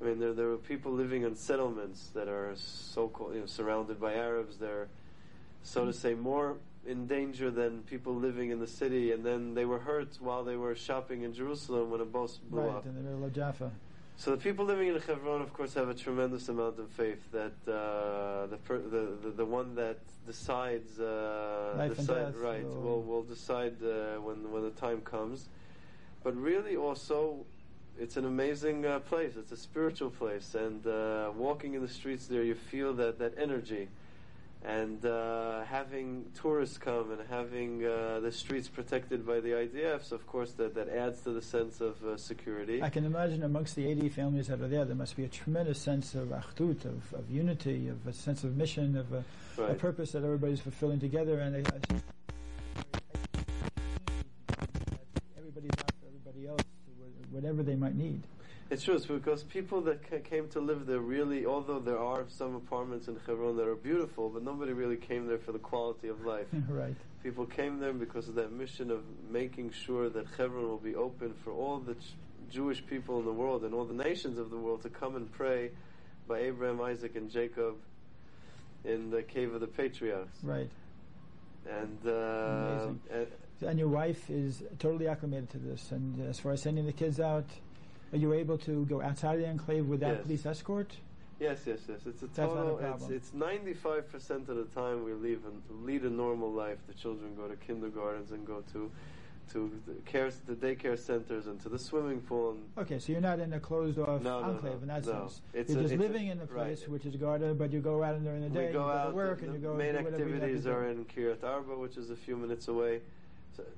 I 0.00 0.04
mean, 0.04 0.18
there 0.18 0.34
there 0.34 0.50
are 0.50 0.58
people 0.58 0.92
living 0.92 1.22
in 1.22 1.34
settlements 1.34 2.10
that 2.14 2.28
are 2.28 2.52
so-called 2.56 3.34
you 3.34 3.40
know, 3.40 3.46
surrounded 3.46 3.98
by 3.98 4.14
Arabs. 4.14 4.58
They're 4.58 4.88
so 5.62 5.86
to 5.86 5.92
say 5.92 6.12
more 6.12 6.56
in 6.86 7.06
danger 7.06 7.50
than 7.50 7.82
people 7.84 8.14
living 8.14 8.50
in 8.50 8.60
the 8.60 8.66
city, 8.66 9.12
and 9.12 9.24
then 9.24 9.54
they 9.54 9.64
were 9.64 9.78
hurt 9.78 10.18
while 10.20 10.44
they 10.44 10.56
were 10.56 10.74
shopping 10.74 11.22
in 11.22 11.32
Jerusalem 11.32 11.90
when 11.90 12.02
a 12.02 12.04
bus 12.04 12.36
blew 12.36 12.60
right, 12.60 12.76
up. 12.76 12.86
in 12.86 12.94
the 12.94 13.00
middle 13.00 13.24
of 13.24 13.32
Jaffa. 13.32 13.70
So 14.18 14.32
the 14.32 14.36
people 14.36 14.64
living 14.64 14.88
in 14.88 15.00
Hebron, 15.00 15.40
of 15.42 15.52
course, 15.52 15.74
have 15.74 15.88
a 15.88 15.94
tremendous 15.94 16.48
amount 16.48 16.80
of 16.80 16.90
faith 16.90 17.20
that 17.30 17.52
uh, 17.68 18.46
the, 18.48 18.56
per- 18.64 18.78
the, 18.80 19.12
the 19.22 19.30
the 19.30 19.44
one 19.44 19.76
that 19.76 19.98
decides 20.26 20.98
uh, 20.98 21.76
decide, 21.94 22.34
right 22.42 22.64
will- 22.64 22.82
will 22.82 23.02
will 23.02 23.22
decide 23.22 23.76
uh, 23.80 24.20
when 24.20 24.50
when 24.50 24.64
the 24.64 24.70
time 24.72 25.02
comes. 25.02 25.46
But 26.24 26.34
really, 26.36 26.74
also, 26.76 27.46
it's 27.96 28.16
an 28.16 28.24
amazing 28.24 28.84
uh, 28.84 28.98
place. 28.98 29.34
It's 29.36 29.52
a 29.52 29.56
spiritual 29.56 30.10
place, 30.10 30.56
and 30.56 30.84
uh, 30.84 31.30
walking 31.36 31.74
in 31.74 31.80
the 31.82 31.88
streets 31.98 32.26
there, 32.26 32.42
you 32.42 32.56
feel 32.56 32.92
that 32.94 33.20
that 33.20 33.34
energy. 33.38 33.86
And 34.64 35.04
uh, 35.04 35.64
having 35.64 36.26
tourists 36.34 36.78
come 36.78 37.12
and 37.12 37.20
having 37.30 37.84
uh, 37.86 38.20
the 38.20 38.32
streets 38.32 38.68
protected 38.68 39.26
by 39.26 39.40
the 39.40 39.50
IDFs, 39.50 40.10
of 40.10 40.26
course, 40.26 40.52
that, 40.52 40.74
that 40.74 40.88
adds 40.88 41.20
to 41.22 41.30
the 41.30 41.40
sense 41.42 41.80
of 41.80 42.02
uh, 42.04 42.16
security. 42.16 42.82
I 42.82 42.90
can 42.90 43.04
imagine 43.04 43.44
amongst 43.44 43.76
the 43.76 43.86
80 43.88 44.08
families 44.08 44.48
that 44.48 44.60
are 44.60 44.68
there, 44.68 44.84
there 44.84 44.96
must 44.96 45.16
be 45.16 45.24
a 45.24 45.28
tremendous 45.28 45.78
sense 45.78 46.14
of 46.14 46.28
achdut, 46.28 46.84
of, 46.84 47.14
of 47.14 47.30
unity, 47.30 47.88
of 47.88 48.04
a 48.06 48.12
sense 48.12 48.42
of 48.42 48.56
mission, 48.56 48.96
of 48.96 49.12
a, 49.12 49.24
a 49.62 49.74
purpose 49.74 50.12
that 50.12 50.24
everybody's 50.24 50.60
fulfilling 50.60 50.98
together, 50.98 51.38
and 51.38 51.64
It's 58.70 58.82
true, 58.84 58.94
it's 58.94 59.06
because 59.06 59.42
people 59.44 59.80
that 59.82 60.08
ca- 60.10 60.18
came 60.18 60.48
to 60.50 60.60
live 60.60 60.84
there 60.84 61.00
really, 61.00 61.46
although 61.46 61.78
there 61.78 61.98
are 61.98 62.26
some 62.28 62.54
apartments 62.54 63.08
in 63.08 63.16
Hebron 63.26 63.56
that 63.56 63.66
are 63.66 63.74
beautiful, 63.74 64.28
but 64.28 64.42
nobody 64.42 64.72
really 64.72 64.96
came 64.96 65.26
there 65.26 65.38
for 65.38 65.52
the 65.52 65.58
quality 65.58 66.08
of 66.08 66.24
life. 66.24 66.46
right. 66.68 66.94
People 67.22 67.46
came 67.46 67.80
there 67.80 67.94
because 67.94 68.28
of 68.28 68.34
that 68.34 68.52
mission 68.52 68.90
of 68.90 69.02
making 69.30 69.70
sure 69.70 70.10
that 70.10 70.26
Hebron 70.36 70.68
will 70.68 70.76
be 70.76 70.94
open 70.94 71.32
for 71.42 71.52
all 71.52 71.78
the 71.78 71.94
ch- 71.94 72.14
Jewish 72.50 72.84
people 72.86 73.18
in 73.18 73.24
the 73.24 73.32
world 73.32 73.64
and 73.64 73.72
all 73.72 73.86
the 73.86 73.94
nations 74.04 74.38
of 74.38 74.50
the 74.50 74.58
world 74.58 74.82
to 74.82 74.90
come 74.90 75.16
and 75.16 75.32
pray 75.32 75.70
by 76.26 76.40
Abraham, 76.40 76.80
Isaac, 76.82 77.16
and 77.16 77.30
Jacob 77.30 77.76
in 78.84 79.10
the 79.10 79.22
cave 79.22 79.54
of 79.54 79.60
the 79.60 79.66
patriarchs. 79.66 80.38
Right. 80.42 80.70
And, 81.68 81.98
uh, 82.06 82.88
and 83.10 83.26
And 83.66 83.78
your 83.78 83.88
wife 83.88 84.30
is 84.30 84.62
totally 84.78 85.08
acclimated 85.08 85.50
to 85.50 85.58
this. 85.58 85.90
And 85.90 86.20
as 86.28 86.38
far 86.38 86.52
as 86.52 86.62
sending 86.62 86.86
the 86.86 86.92
kids 86.92 87.18
out, 87.18 87.46
you 88.16 88.32
able 88.32 88.58
to 88.58 88.84
go 88.86 89.02
outside 89.02 89.38
the 89.38 89.46
enclave 89.46 89.86
without 89.86 90.14
Yes. 90.14 90.22
police 90.22 90.46
escort? 90.46 90.96
Yes, 91.40 91.60
yes, 91.66 91.78
yes. 91.88 92.00
It's 92.06 92.22
a 92.22 92.26
not 92.26 92.32
a 92.50 92.54
total. 92.54 92.78
it's 92.78 92.80
problem. 92.88 93.12
it's 93.14 93.32
ninety 93.34 93.74
five 93.74 94.10
percent 94.10 94.48
of 94.48 94.56
the 94.56 94.64
time 94.80 95.04
we 95.04 95.12
leave 95.12 95.42
and 95.44 95.62
lead 95.86 96.02
a 96.02 96.10
normal 96.10 96.50
life. 96.52 96.78
The 96.88 96.94
children 96.94 97.34
go 97.36 97.46
to 97.46 97.54
kindergartens 97.56 98.32
and 98.32 98.44
go 98.46 98.62
to 98.72 98.90
to 99.52 99.70
the 99.86 99.94
care 100.04 100.30
the 100.46 100.54
daycare 100.54 100.98
centers 100.98 101.46
and 101.46 101.58
to 101.62 101.68
the 101.68 101.78
swimming 101.78 102.20
pool. 102.20 102.50
And 102.50 102.62
Okay, 102.76 102.98
so 102.98 103.12
you're 103.12 103.20
not 103.20 103.38
in 103.40 103.52
a 103.54 103.60
closed 103.60 103.98
off 103.98 104.20
No, 104.22 104.40
no, 104.40 104.46
enclave 104.50 104.74
no, 104.74 104.82
in 104.82 104.88
that 104.88 105.06
no. 105.06 105.12
sense. 105.12 105.40
It's 105.54 105.70
you're 105.70 105.78
a- 105.78 105.82
just 105.84 105.94
living 105.96 106.26
in 106.26 106.40
a 106.40 106.46
place 106.46 106.80
right. 106.82 106.88
which 106.90 107.06
is 107.06 107.14
guarded, 107.16 107.56
but 107.56 107.72
you 107.72 107.80
go 107.80 108.02
out 108.02 108.16
in 108.16 108.24
during 108.24 108.42
the 108.42 108.50
day, 108.50 108.66
we 108.66 108.72
go 108.72 108.80
you 108.80 108.84
go 108.86 108.90
out. 108.90 109.08
to 109.10 109.14
work, 109.16 109.38
the, 109.40 109.44
and 109.46 109.54
you 109.54 109.60
the 109.60 109.66
go 109.68 109.74
main 109.74 109.92
do 109.94 110.02
whatever 110.04 110.18
you 110.18 110.24
have 110.34 110.42
activities 110.42 110.66
are 110.66 110.88
in 110.88 111.04
Kiryat 111.06 111.44
Arba, 111.44 111.78
which 111.78 111.96
is 111.96 112.10
a 112.10 112.16
few 112.16 112.36
minutes 112.36 112.68
away. 112.68 113.00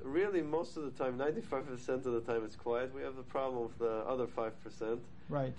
Really, 0.03 0.43
most 0.43 0.77
of 0.77 0.85
the 0.85 0.91
time, 0.91 1.17
ninety 1.17 1.41
five 1.41 1.67
percent 1.67 2.07
of 2.07 2.13
the 2.13 2.21
time, 2.21 2.45
it's 2.45 2.57
quiet. 2.57 2.95
We 2.95 3.03
have 3.03 3.17
the 3.17 3.23
problem 3.23 3.63
with 3.63 3.79
the 3.79 4.05
other 4.07 4.27
five 4.27 4.53
percent. 4.63 5.01
Right. 5.29 5.55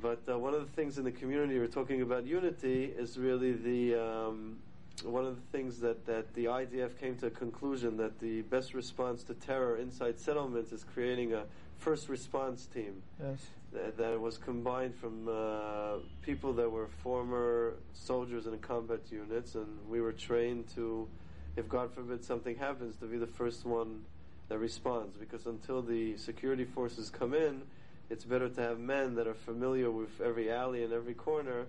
But 0.00 0.20
uh, 0.28 0.38
one 0.38 0.54
of 0.54 0.60
the 0.60 0.72
things 0.72 0.98
in 0.98 1.04
the 1.04 1.10
community 1.10 1.58
we're 1.58 1.66
talking 1.66 2.00
about 2.02 2.24
unity 2.24 2.84
is 2.84 3.18
really 3.18 3.52
the 3.52 4.00
um, 4.02 4.58
one 5.04 5.24
of 5.24 5.36
the 5.36 5.42
things 5.52 5.80
that, 5.80 6.06
that 6.06 6.32
the 6.34 6.44
IDF 6.46 6.98
came 6.98 7.16
to 7.16 7.26
a 7.26 7.30
conclusion 7.30 7.96
that 7.96 8.18
the 8.20 8.42
best 8.42 8.74
response 8.74 9.22
to 9.24 9.34
terror 9.34 9.76
inside 9.76 10.18
settlements 10.18 10.72
is 10.72 10.84
creating 10.84 11.32
a 11.32 11.44
first 11.78 12.08
response 12.08 12.66
team 12.66 13.02
Yes. 13.22 13.38
that, 13.72 13.96
that 13.96 14.20
was 14.20 14.36
combined 14.36 14.94
from 14.94 15.26
uh, 15.28 15.98
people 16.22 16.52
that 16.54 16.70
were 16.70 16.88
former 17.02 17.74
soldiers 17.94 18.46
in 18.46 18.58
combat 18.58 19.00
units, 19.10 19.54
and 19.54 19.66
we 19.88 20.00
were 20.00 20.12
trained 20.12 20.68
to, 20.74 21.08
if 21.56 21.68
God 21.68 21.92
forbid 21.92 22.24
something 22.24 22.56
happens, 22.56 22.96
to 22.98 23.06
be 23.06 23.18
the 23.18 23.26
first 23.26 23.64
one 23.64 24.00
that 24.48 24.58
responds. 24.58 25.16
Because 25.16 25.46
until 25.46 25.82
the 25.82 26.16
security 26.16 26.64
forces 26.64 27.10
come 27.10 27.34
in, 27.34 27.62
it's 28.08 28.24
better 28.24 28.48
to 28.48 28.60
have 28.60 28.78
men 28.78 29.14
that 29.16 29.26
are 29.26 29.34
familiar 29.34 29.90
with 29.90 30.20
every 30.20 30.50
alley 30.50 30.82
and 30.84 30.92
every 30.92 31.14
corner 31.14 31.66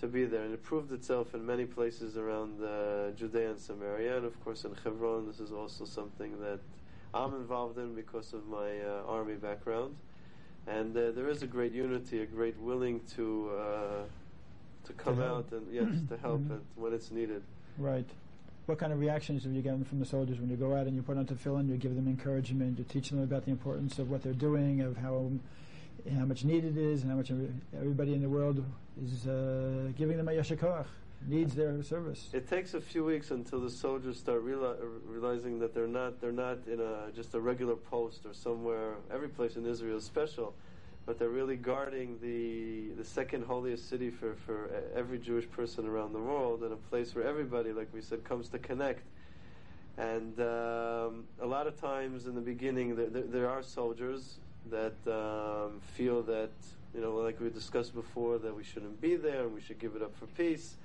to 0.00 0.06
be 0.06 0.24
there. 0.24 0.42
And 0.44 0.54
it 0.54 0.62
proved 0.62 0.92
itself 0.92 1.34
in 1.34 1.44
many 1.44 1.64
places 1.64 2.16
around 2.16 2.62
uh, 2.62 3.10
Judea 3.16 3.50
and 3.50 3.58
Samaria, 3.60 4.16
and 4.18 4.26
of 4.26 4.42
course 4.44 4.64
in 4.64 4.74
Hebron. 4.84 5.26
This 5.26 5.40
is 5.40 5.52
also 5.52 5.84
something 5.84 6.40
that 6.40 6.60
I'm 7.14 7.34
involved 7.34 7.78
in 7.78 7.94
because 7.94 8.32
of 8.32 8.46
my 8.46 8.80
uh, 8.80 9.02
army 9.06 9.34
background 9.34 9.96
and 10.66 10.94
uh, 10.94 11.10
there 11.12 11.28
is 11.30 11.42
a 11.42 11.46
great 11.46 11.72
unity, 11.72 12.20
a 12.20 12.26
great 12.26 12.58
willing 12.60 13.00
to 13.16 13.50
uh, 13.58 14.02
to 14.84 14.92
come 14.92 15.16
help. 15.16 15.46
out 15.46 15.52
and 15.52 15.66
yes, 15.72 15.88
to 16.08 16.16
help 16.18 16.42
Mhm. 16.42 16.56
it 16.56 16.62
when 16.76 16.92
it's 16.92 17.10
needed. 17.10 17.42
Right. 17.78 18.08
What 18.68 18.76
kind 18.76 18.92
of 18.92 19.00
reactions 19.00 19.44
have 19.44 19.52
you 19.54 19.62
gotten 19.62 19.82
from 19.82 19.98
the 19.98 20.04
soldiers 20.04 20.38
when 20.40 20.50
you 20.50 20.56
go 20.56 20.76
out 20.76 20.86
and 20.86 20.94
you 20.94 21.00
put 21.00 21.16
on 21.16 21.24
tefillin? 21.24 21.70
You 21.70 21.78
give 21.78 21.94
them 21.94 22.06
encouragement. 22.06 22.78
You 22.78 22.84
teach 22.84 23.08
them 23.08 23.22
about 23.22 23.46
the 23.46 23.50
importance 23.50 23.98
of 23.98 24.10
what 24.10 24.22
they're 24.22 24.34
doing, 24.34 24.82
of 24.82 24.94
how 24.98 25.30
how 26.14 26.26
much 26.26 26.44
need 26.44 26.66
it 26.66 26.76
is, 26.76 27.00
and 27.00 27.10
how 27.10 27.16
much 27.16 27.32
everybody 27.74 28.12
in 28.12 28.20
the 28.20 28.28
world 28.28 28.62
is 29.02 29.26
uh, 29.26 29.90
giving 29.96 30.18
them 30.18 30.28
a 30.28 30.32
yasher 30.32 30.58
koach, 30.58 30.84
needs 31.26 31.54
their 31.54 31.82
service. 31.82 32.28
It 32.34 32.46
takes 32.46 32.74
a 32.74 32.80
few 32.82 33.06
weeks 33.06 33.30
until 33.30 33.58
the 33.58 33.70
soldiers 33.70 34.18
start 34.18 34.44
reali- 34.44 34.76
realizing 35.06 35.58
that 35.60 35.74
they're 35.74 35.86
not 35.86 36.20
they're 36.20 36.30
not 36.30 36.58
in 36.66 36.78
a 36.78 37.10
just 37.16 37.32
a 37.32 37.40
regular 37.40 37.74
post 37.74 38.26
or 38.26 38.34
somewhere. 38.34 38.96
Every 39.10 39.30
place 39.30 39.56
in 39.56 39.64
Israel 39.64 39.96
is 39.96 40.04
special, 40.04 40.54
but 41.08 41.18
they're 41.18 41.30
really 41.30 41.56
guarding 41.56 42.18
the 42.20 42.94
the 42.98 43.04
second 43.04 43.46
holiest 43.46 43.88
city 43.88 44.10
for 44.10 44.34
for 44.44 44.70
every 44.94 45.18
Jewish 45.18 45.50
person 45.50 45.86
around 45.86 46.12
the 46.12 46.20
world, 46.20 46.62
and 46.62 46.70
a 46.70 46.76
place 46.90 47.14
where 47.14 47.26
everybody, 47.26 47.72
like 47.72 47.88
we 47.94 48.02
said, 48.02 48.22
comes 48.24 48.50
to 48.50 48.58
connect. 48.58 49.02
And 49.96 50.38
um, 50.38 51.24
a 51.40 51.46
lot 51.46 51.66
of 51.66 51.80
times 51.80 52.26
in 52.26 52.34
the 52.34 52.42
beginning, 52.42 52.94
there, 52.94 53.06
there, 53.06 53.22
there 53.22 53.50
are 53.50 53.62
soldiers 53.62 54.36
that 54.70 54.98
um, 55.06 55.80
feel 55.96 56.22
that, 56.24 56.50
you 56.94 57.00
know, 57.00 57.14
like 57.16 57.40
we 57.40 57.48
discussed 57.48 57.94
before, 57.94 58.38
that 58.38 58.54
we 58.54 58.62
shouldn't 58.62 59.00
be 59.00 59.16
there 59.16 59.44
and 59.44 59.54
we 59.54 59.62
should 59.62 59.78
give 59.80 59.96
it 59.96 60.02
up 60.02 60.14
for 60.14 60.26
peace. 60.26 60.76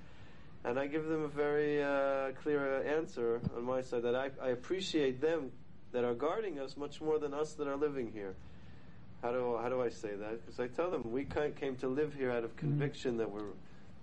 And 0.64 0.80
I 0.80 0.88
give 0.88 1.06
them 1.06 1.24
a 1.26 1.28
very 1.28 1.84
uh, 1.84 2.32
clear 2.42 2.82
answer 2.98 3.42
on 3.56 3.66
my 3.66 3.82
side 3.82 4.04
that 4.04 4.16
I, 4.16 4.32
I 4.42 4.50
appreciate 4.50 5.20
them 5.22 5.52
that 5.92 6.06
are 6.06 6.16
guarding 6.16 6.60
us 6.60 6.76
much 6.78 7.02
more 7.02 7.20
than 7.20 7.34
us 7.34 7.54
that 7.56 7.68
are 7.68 7.78
living 7.78 8.10
here. 8.12 8.36
How 9.24 9.32
do 9.32 9.58
how 9.62 9.70
do 9.70 9.82
I 9.82 9.88
say 9.88 10.16
that? 10.16 10.46
Because 10.46 10.60
I 10.60 10.68
tell 10.68 10.92
them 10.92 11.10
we 11.10 11.24
came 11.24 11.78
to 11.78 11.88
live 11.88 12.14
here 12.14 12.30
out 12.30 12.44
of 12.44 12.58
conviction 12.58 13.16
that 13.18 13.32
we're 13.32 13.54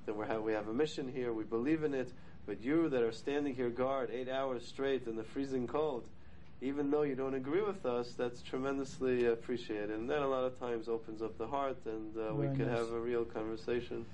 that 0.06 0.16
we 0.16 0.26
have 0.26 0.42
we 0.42 0.54
have 0.54 0.66
a 0.68 0.72
mission 0.72 1.12
here, 1.12 1.34
we 1.34 1.44
believe 1.44 1.84
in 1.84 1.92
it. 1.92 2.10
But 2.46 2.62
you 2.62 2.88
that 2.88 3.02
are 3.02 3.12
standing 3.12 3.54
here 3.54 3.68
guard 3.68 4.10
eight 4.10 4.30
hours 4.30 4.66
straight 4.66 5.06
in 5.06 5.16
the 5.16 5.22
freezing 5.22 5.66
cold, 5.66 6.04
even 6.62 6.90
though 6.90 7.02
you 7.02 7.14
don't 7.14 7.34
agree 7.34 7.60
with 7.60 7.84
us, 7.84 8.14
that's 8.16 8.40
tremendously 8.40 9.26
appreciated. 9.26 9.90
And 9.90 10.08
that 10.08 10.22
a 10.22 10.26
lot 10.26 10.44
of 10.44 10.58
times 10.58 10.88
opens 10.88 11.20
up 11.20 11.36
the 11.36 11.46
heart, 11.46 11.76
and 11.84 12.16
uh, 12.16 12.34
we 12.34 12.46
can 12.46 12.66
nice. 12.66 12.78
have 12.78 12.90
a 12.92 12.98
real 12.98 13.26
conversation. 13.26 14.06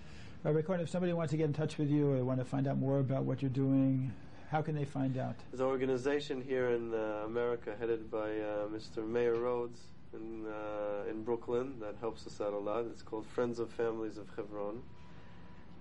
Rabbi 0.42 0.62
Cohen, 0.62 0.80
if 0.80 0.90
somebody 0.90 1.12
wants 1.12 1.30
to 1.30 1.36
get 1.36 1.44
in 1.44 1.52
touch 1.52 1.78
with 1.78 1.88
you 1.88 2.10
or 2.10 2.24
want 2.24 2.40
to 2.40 2.44
find 2.44 2.66
out 2.66 2.78
more 2.78 2.98
about 2.98 3.22
what 3.22 3.42
you're 3.42 3.48
doing, 3.48 4.12
how 4.50 4.60
can 4.60 4.74
they 4.74 4.84
find 4.84 5.16
out? 5.16 5.36
There's 5.52 5.60
an 5.60 5.66
organization 5.66 6.42
here 6.42 6.70
in 6.70 6.92
uh, 6.92 7.22
America 7.24 7.74
headed 7.78 8.10
by 8.10 8.18
uh, 8.40 8.66
Mr. 8.66 9.06
Meir 9.06 9.36
Rhodes 9.36 9.80
in 10.16 10.46
uh, 10.46 11.10
in 11.10 11.22
Brooklyn 11.22 11.74
that 11.80 11.96
helps 12.00 12.26
us 12.26 12.40
out 12.40 12.52
a 12.52 12.58
lot. 12.58 12.84
It's 12.86 13.02
called 13.02 13.26
Friends 13.26 13.58
of 13.58 13.70
Families 13.70 14.18
of 14.18 14.28
Hebron, 14.36 14.82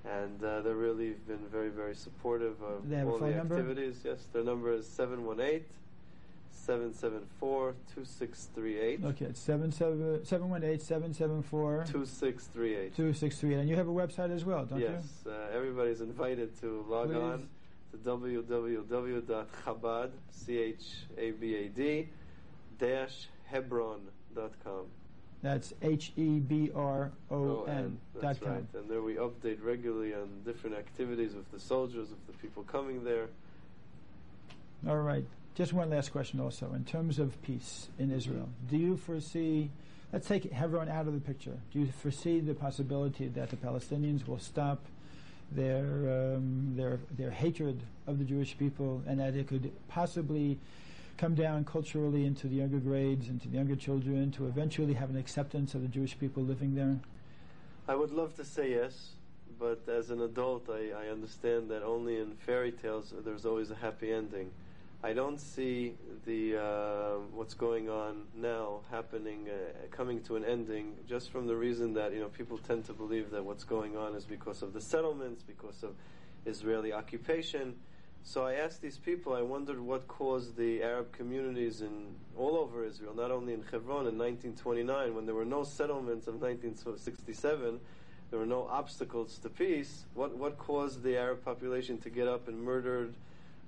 and 0.04 0.44
uh, 0.44 0.62
they've 0.62 0.76
really 0.76 1.12
been 1.28 1.46
very 1.52 1.70
very 1.70 1.96
supportive 1.96 2.62
of 2.62 2.92
a 2.92 3.06
all 3.06 3.18
the 3.18 3.32
number? 3.32 3.56
activities. 3.56 4.02
Yes, 4.04 4.28
their 4.34 4.44
number 4.44 4.74
is 4.74 4.88
718 4.88 5.64
774-2638. 6.68 9.06
Okay, 9.06 9.26
it's 9.26 9.46
718-774 9.46 11.86
2638. 11.86 12.96
2638. 12.96 13.60
And 13.60 13.70
you 13.70 13.76
have 13.76 13.88
a 13.88 13.92
website 13.92 14.32
as 14.32 14.44
well, 14.46 14.66
don't 14.66 14.80
you? 14.80 14.88
yes, 14.88 15.04
uh, 15.28 15.50
everybody's 15.54 16.02
invited 16.02 16.60
to 16.62 16.84
log 16.90 17.10
Please. 17.10 17.18
on 17.18 17.48
to 17.92 17.98
www.chabad, 17.98 20.10
C-H-A-B-A-D, 20.32 22.10
dash 22.80 23.28
hebron.com. 23.46 23.96
you? 23.96 23.96
That's 23.96 23.96
H-E-B-R-O-N 23.96 24.15
dot 24.36 24.52
com. 24.64 24.86
That's 28.22 28.40
com. 28.40 28.50
right. 28.50 28.66
And 28.74 28.90
there 28.90 29.02
we 29.02 29.16
update 29.16 29.64
regularly 29.64 30.14
on 30.14 30.30
different 30.44 30.76
activities 30.76 31.34
of 31.36 31.50
the 31.52 31.60
soldiers, 31.60 32.12
of 32.12 32.18
the 32.28 32.34
people 32.34 32.64
coming 32.64 33.04
there. 33.04 33.28
All 34.88 34.98
right. 34.98 35.26
Just 35.56 35.72
one 35.72 35.90
last 35.90 36.12
question 36.12 36.40
also. 36.40 36.74
In 36.74 36.84
terms 36.84 37.20
of 37.20 37.42
peace 37.42 37.90
in 37.98 38.12
Israel, 38.12 38.50
do 38.70 38.78
you 38.78 38.98
foresee, 38.98 39.70
let's 40.12 40.28
take 40.28 40.52
Hebron 40.52 40.90
out 40.90 41.08
of 41.08 41.14
the 41.14 41.22
picture, 41.22 41.58
do 41.72 41.80
you 41.80 41.88
foresee 42.02 42.40
the 42.40 42.54
possibility 42.54 43.28
that 43.30 43.52
the 43.52 43.56
Palestinians 43.56 44.28
will 44.28 44.40
stop 44.40 44.84
their, 45.52 46.36
um, 46.36 46.74
their, 46.76 47.00
their 47.16 47.32
hatred 47.32 47.82
of 48.08 48.18
the 48.18 48.26
Jewish 48.26 48.58
people 48.58 49.02
and 49.08 49.20
that 49.20 49.36
it 49.36 49.48
could 49.48 49.72
possibly 49.88 50.58
come 51.18 51.36
down 51.36 51.64
culturally 51.64 52.26
into 52.26 52.48
the 52.48 52.56
younger 52.56 52.80
grades, 52.80 53.30
into 53.30 53.48
the 53.48 53.56
younger 53.56 53.76
children, 53.76 54.32
to 54.32 54.48
eventually 54.48 54.94
have 54.94 55.10
an 55.10 55.18
acceptance 55.18 55.74
of 55.74 55.82
the 55.82 55.88
Jewish 55.88 56.18
people 56.20 56.44
living 56.44 56.76
there? 56.76 57.00
I 57.88 57.96
would 57.96 58.12
love 58.12 58.36
to 58.36 58.46
say 58.46 58.72
yes, 58.72 59.12
but 59.60 59.88
as 59.88 60.10
an 60.10 60.22
adult, 60.22 60.70
I, 60.70 60.92
I 60.92 61.10
understand 61.10 61.70
that 61.70 61.84
only 61.84 62.18
in 62.20 62.36
fairy 62.46 62.72
tales 62.72 63.14
there's 63.24 63.46
always 63.46 63.72
a 63.72 63.76
happy 63.76 64.12
ending. 64.12 64.52
I 65.04 65.14
don't 65.14 65.40
see 65.40 65.94
the 66.26 66.58
uh, 66.58 67.18
what's 67.32 67.54
going 67.54 67.90
on 67.90 68.24
now 68.36 68.80
happening, 68.90 69.48
uh, 69.48 69.96
coming 69.96 70.22
to 70.24 70.36
an 70.36 70.44
ending, 70.44 70.96
just 71.08 71.30
from 71.32 71.46
the 71.46 71.56
reason 71.56 71.94
that 71.94 72.12
you 72.12 72.20
know 72.22 72.30
people 72.30 72.58
tend 72.58 72.86
to 72.86 72.94
believe 72.94 73.30
that 73.30 73.46
what's 73.46 73.64
going 73.64 73.96
on 73.96 74.16
is 74.16 74.26
because 74.26 74.64
of 74.64 74.74
the 74.74 74.82
settlements, 74.82 75.44
because 75.44 75.84
of 75.84 75.94
Israeli 76.46 76.92
occupation. 76.92 77.76
So 78.28 78.44
I 78.44 78.56
asked 78.56 78.82
these 78.82 78.98
people. 78.98 79.34
I 79.34 79.44
wondered 79.44 79.80
what 79.80 80.08
caused 80.08 80.58
the 80.58 80.82
Arab 80.82 81.12
communities 81.12 81.82
in 81.82 82.08
all 82.36 82.58
over 82.58 82.84
Israel, 82.84 83.14
not 83.16 83.30
only 83.30 83.54
in 83.54 83.62
Hebron 83.62 84.08
in 84.08 84.18
1929, 84.18 85.14
when 85.14 85.28
there 85.28 85.36
were 85.36 85.46
no 85.46 85.64
settlements 85.64 86.26
of 86.28 86.42
1967, 86.42 87.80
there 88.32 88.40
were 88.40 88.46
no 88.48 88.68
obstacles 88.68 89.38
to 89.38 89.50
peace. 89.50 90.06
What 90.16 90.36
what 90.36 90.58
caused 90.58 91.04
the 91.04 91.16
Arab 91.16 91.46
population 91.46 92.00
to 92.00 92.10
get 92.10 92.28
up 92.28 92.48
and 92.48 92.60
murdered 92.60 93.14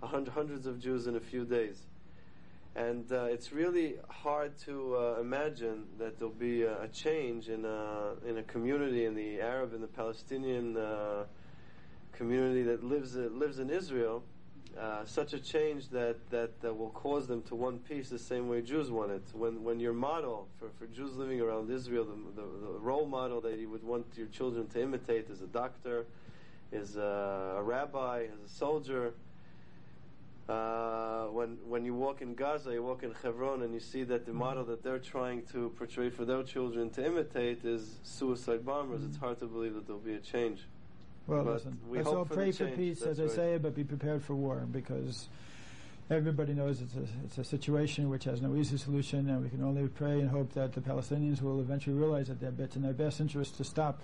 hundreds 0.02 0.66
of 0.66 0.80
Jews 0.82 1.06
in 1.06 1.16
a 1.16 1.22
few 1.22 1.46
days? 1.46 1.78
And 2.76 3.12
uh, 3.12 3.26
it's 3.26 3.54
really 3.54 3.98
hard 4.10 4.58
to 4.66 4.96
uh, 4.98 5.22
imagine 5.22 5.86
that 6.00 6.18
there'll 6.18 6.34
be 6.34 6.64
a, 6.64 6.82
a 6.82 6.88
change 6.88 7.48
in 7.48 7.64
a, 7.64 8.14
in 8.28 8.40
a 8.40 8.44
community, 8.44 9.06
in 9.06 9.14
the 9.14 9.40
Arab 9.40 9.74
and 9.74 9.84
the 9.84 9.88
Palestinian 9.88 10.78
uh, 10.78 11.26
community 12.14 12.64
that 12.64 12.84
lives 12.84 13.16
lives 13.16 13.60
in 13.60 13.70
Israel, 13.70 14.24
uh, 14.80 15.06
such 15.06 15.34
a 15.34 15.40
change 15.40 15.90
that, 15.90 16.18
that, 16.30 16.62
that 16.62 16.74
will 16.78 16.90
cause 16.90 17.28
them 17.28 17.42
to 17.44 17.56
one 17.56 17.80
peace 17.80 18.10
the 18.10 18.20
same 18.20 18.48
way 18.48 18.62
Jews 18.62 18.92
want 18.92 19.12
it. 19.12 19.24
When, 19.34 19.64
when 19.64 19.80
your 19.80 19.94
model 19.94 20.48
for, 20.60 20.70
for 20.78 20.86
Jews 20.94 21.16
living 21.16 21.42
around 21.42 21.72
Israel, 21.72 22.06
the, 22.06 22.42
the, 22.42 22.48
the 22.74 22.80
role 22.80 23.08
model 23.08 23.42
that 23.42 23.58
you 23.58 23.70
would 23.70 23.84
want 23.84 24.06
your 24.16 24.28
children 24.28 24.68
to 24.68 24.82
imitate 24.82 25.30
is 25.30 25.42
a 25.42 25.48
doctor, 25.48 26.06
is 26.72 26.96
a, 26.96 27.56
a 27.58 27.64
rabbi, 27.64 28.22
is 28.22 28.52
a 28.52 28.54
soldier. 28.56 29.14
Uh, 30.48 31.26
when 31.26 31.58
when 31.68 31.84
you 31.84 31.94
walk 31.94 32.22
in 32.22 32.34
Gaza, 32.34 32.72
you 32.72 32.82
walk 32.82 33.04
in 33.04 33.14
Hebron, 33.22 33.64
and 33.64 33.74
you 33.74 33.82
see 33.82 34.04
that 34.04 34.26
the 34.26 34.32
model 34.32 34.64
that 34.66 34.82
they're 34.82 34.98
trying 34.98 35.42
to 35.48 35.74
portray 35.78 36.10
for 36.10 36.24
their 36.24 36.42
children 36.44 36.90
to 36.92 37.06
imitate 37.06 37.66
is 37.66 37.96
suicide 38.04 38.66
bombers. 38.66 39.04
It's 39.04 39.18
hard 39.18 39.40
to 39.40 39.46
believe 39.46 39.74
that 39.74 39.88
there'll 39.88 40.00
be 40.00 40.14
a 40.14 40.20
change. 40.20 40.62
Well, 41.28 41.44
listen, 41.44 41.78
we 41.90 41.98
let's 41.98 42.08
hope 42.08 42.18
all 42.18 42.26
for 42.26 42.36
pray 42.36 42.52
for 42.52 42.68
peace, 42.68 43.02
as 43.02 43.20
I 43.20 43.28
say, 43.28 43.58
but 43.58 43.76
be 43.76 43.84
prepared 43.84 44.24
for 44.24 44.34
war 44.34 44.66
because 44.72 45.28
everybody 46.10 46.54
knows 46.54 46.82
it's 46.82 46.96
a, 46.96 47.06
it's 47.26 47.38
a 47.38 47.44
situation 47.44 48.10
which 48.10 48.24
has 48.24 48.42
no 48.42 48.56
easy 48.56 48.78
solution, 48.78 49.30
and 49.30 49.44
we 49.44 49.50
can 49.50 49.62
only 49.62 49.88
pray 49.90 50.22
and 50.22 50.30
hope 50.30 50.54
that 50.54 50.74
the 50.74 50.80
Palestinians 50.80 51.42
will 51.42 51.60
eventually 51.60 51.98
realize 51.98 52.30
that 52.30 52.42
it's 52.60 52.76
in 52.78 52.82
their 52.82 52.94
best 52.94 53.20
interest 53.20 53.58
to 53.58 53.66
stop 53.66 54.02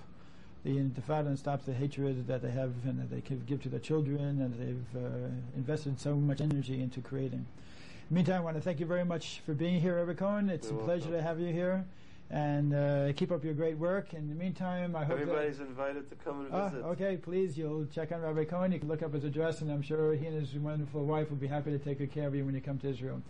the 0.65 0.71
intifada 0.71 1.27
and 1.27 1.39
stop 1.39 1.65
the 1.65 1.73
hatred 1.73 2.27
that 2.27 2.41
they 2.41 2.51
have 2.51 2.71
and 2.85 2.99
that 2.99 3.09
they 3.09 3.21
give, 3.21 3.45
give 3.45 3.61
to 3.63 3.69
their 3.69 3.79
children 3.79 4.41
and 4.41 4.53
they've 4.55 5.03
uh, 5.03 5.27
invested 5.55 5.99
so 5.99 6.15
much 6.15 6.41
energy 6.41 6.81
into 6.81 7.01
creating. 7.01 7.45
Meantime, 8.09 8.37
I 8.37 8.39
want 8.41 8.57
to 8.57 8.61
thank 8.61 8.79
you 8.79 8.85
very 8.85 9.03
much 9.03 9.41
for 9.45 9.53
being 9.53 9.81
here, 9.81 9.97
Eric 9.97 10.17
Cohen. 10.17 10.49
It's 10.49 10.69
You're 10.69 10.79
a 10.79 10.83
pleasure 10.83 11.09
welcome. 11.09 11.19
to 11.19 11.21
have 11.23 11.39
you 11.39 11.51
here. 11.51 11.85
And 12.33 12.73
uh, 12.73 13.13
keep 13.15 13.31
up 13.31 13.43
your 13.43 13.53
great 13.53 13.77
work. 13.77 14.15
In 14.15 14.27
the 14.27 14.33
meantime, 14.33 14.95
I 14.95 15.03
hope 15.05 15.19
Everybody's 15.19 15.59
invited 15.59 16.09
to 16.09 16.15
come 16.15 16.45
and 16.45 16.49
Ah, 16.51 16.69
visit. 16.69 16.83
okay, 16.85 17.15
please, 17.15 17.55
you'll 17.55 17.85
check 17.85 18.11
on 18.11 18.21
Rabbi 18.21 18.45
Cohen. 18.45 18.71
You 18.71 18.79
can 18.79 18.87
look 18.87 19.03
up 19.03 19.13
his 19.13 19.23
address, 19.23 19.61
and 19.61 19.71
I'm 19.71 19.83
sure 19.83 20.15
he 20.15 20.25
and 20.25 20.39
his 20.39 20.55
wonderful 20.55 21.05
wife 21.05 21.29
will 21.29 21.37
be 21.37 21.45
happy 21.45 21.69
to 21.69 21.77
take 21.77 21.99
good 21.99 22.11
care 22.11 22.25
of 22.27 22.33
you 22.33 22.43
when 22.43 22.55
you 22.55 22.61
come 22.61 22.79
to 22.79 22.89
Israel. 22.89 23.21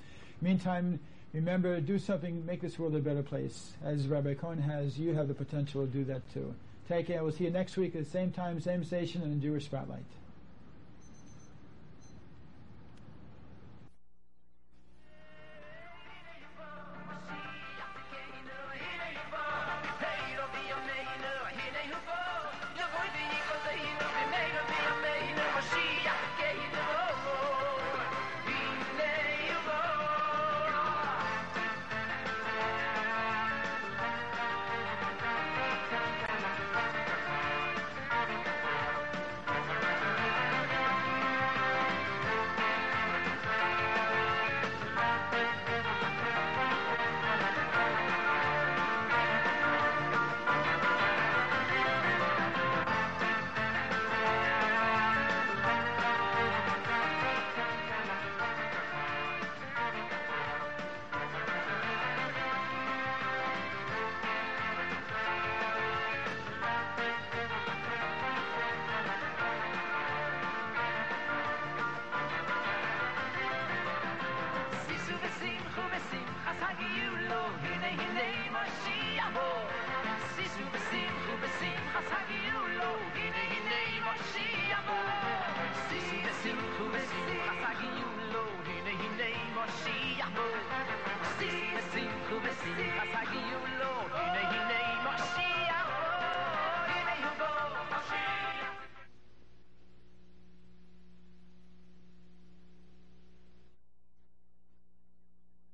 Meantime, 0.42 1.02
remember, 1.34 1.82
do 1.82 2.00
something, 2.00 2.46
make 2.46 2.62
this 2.62 2.80
world 2.80 2.96
a 2.96 3.00
better 3.00 3.24
place. 3.24 3.74
As 3.84 4.08
Rabbi 4.08 4.36
Cohen 4.36 4.60
has, 4.62 4.98
you 4.98 5.13
have 5.16 5.28
the 5.28 5.34
potential 5.34 5.86
to 5.86 5.92
do 5.92 6.06
that 6.06 6.22
too. 6.34 6.56
Take 6.88 7.08
care. 7.08 7.24
We'll 7.24 7.34
see 7.34 7.44
you 7.44 7.50
next 7.52 7.76
week 7.76 7.98
at 7.98 8.06
the 8.06 8.10
same 8.10 8.32
time, 8.32 8.62
same 8.62 8.86
station, 8.86 9.22
in 9.22 9.32
the 9.32 9.36
Jewish 9.46 9.66
Spotlight. 9.66 10.06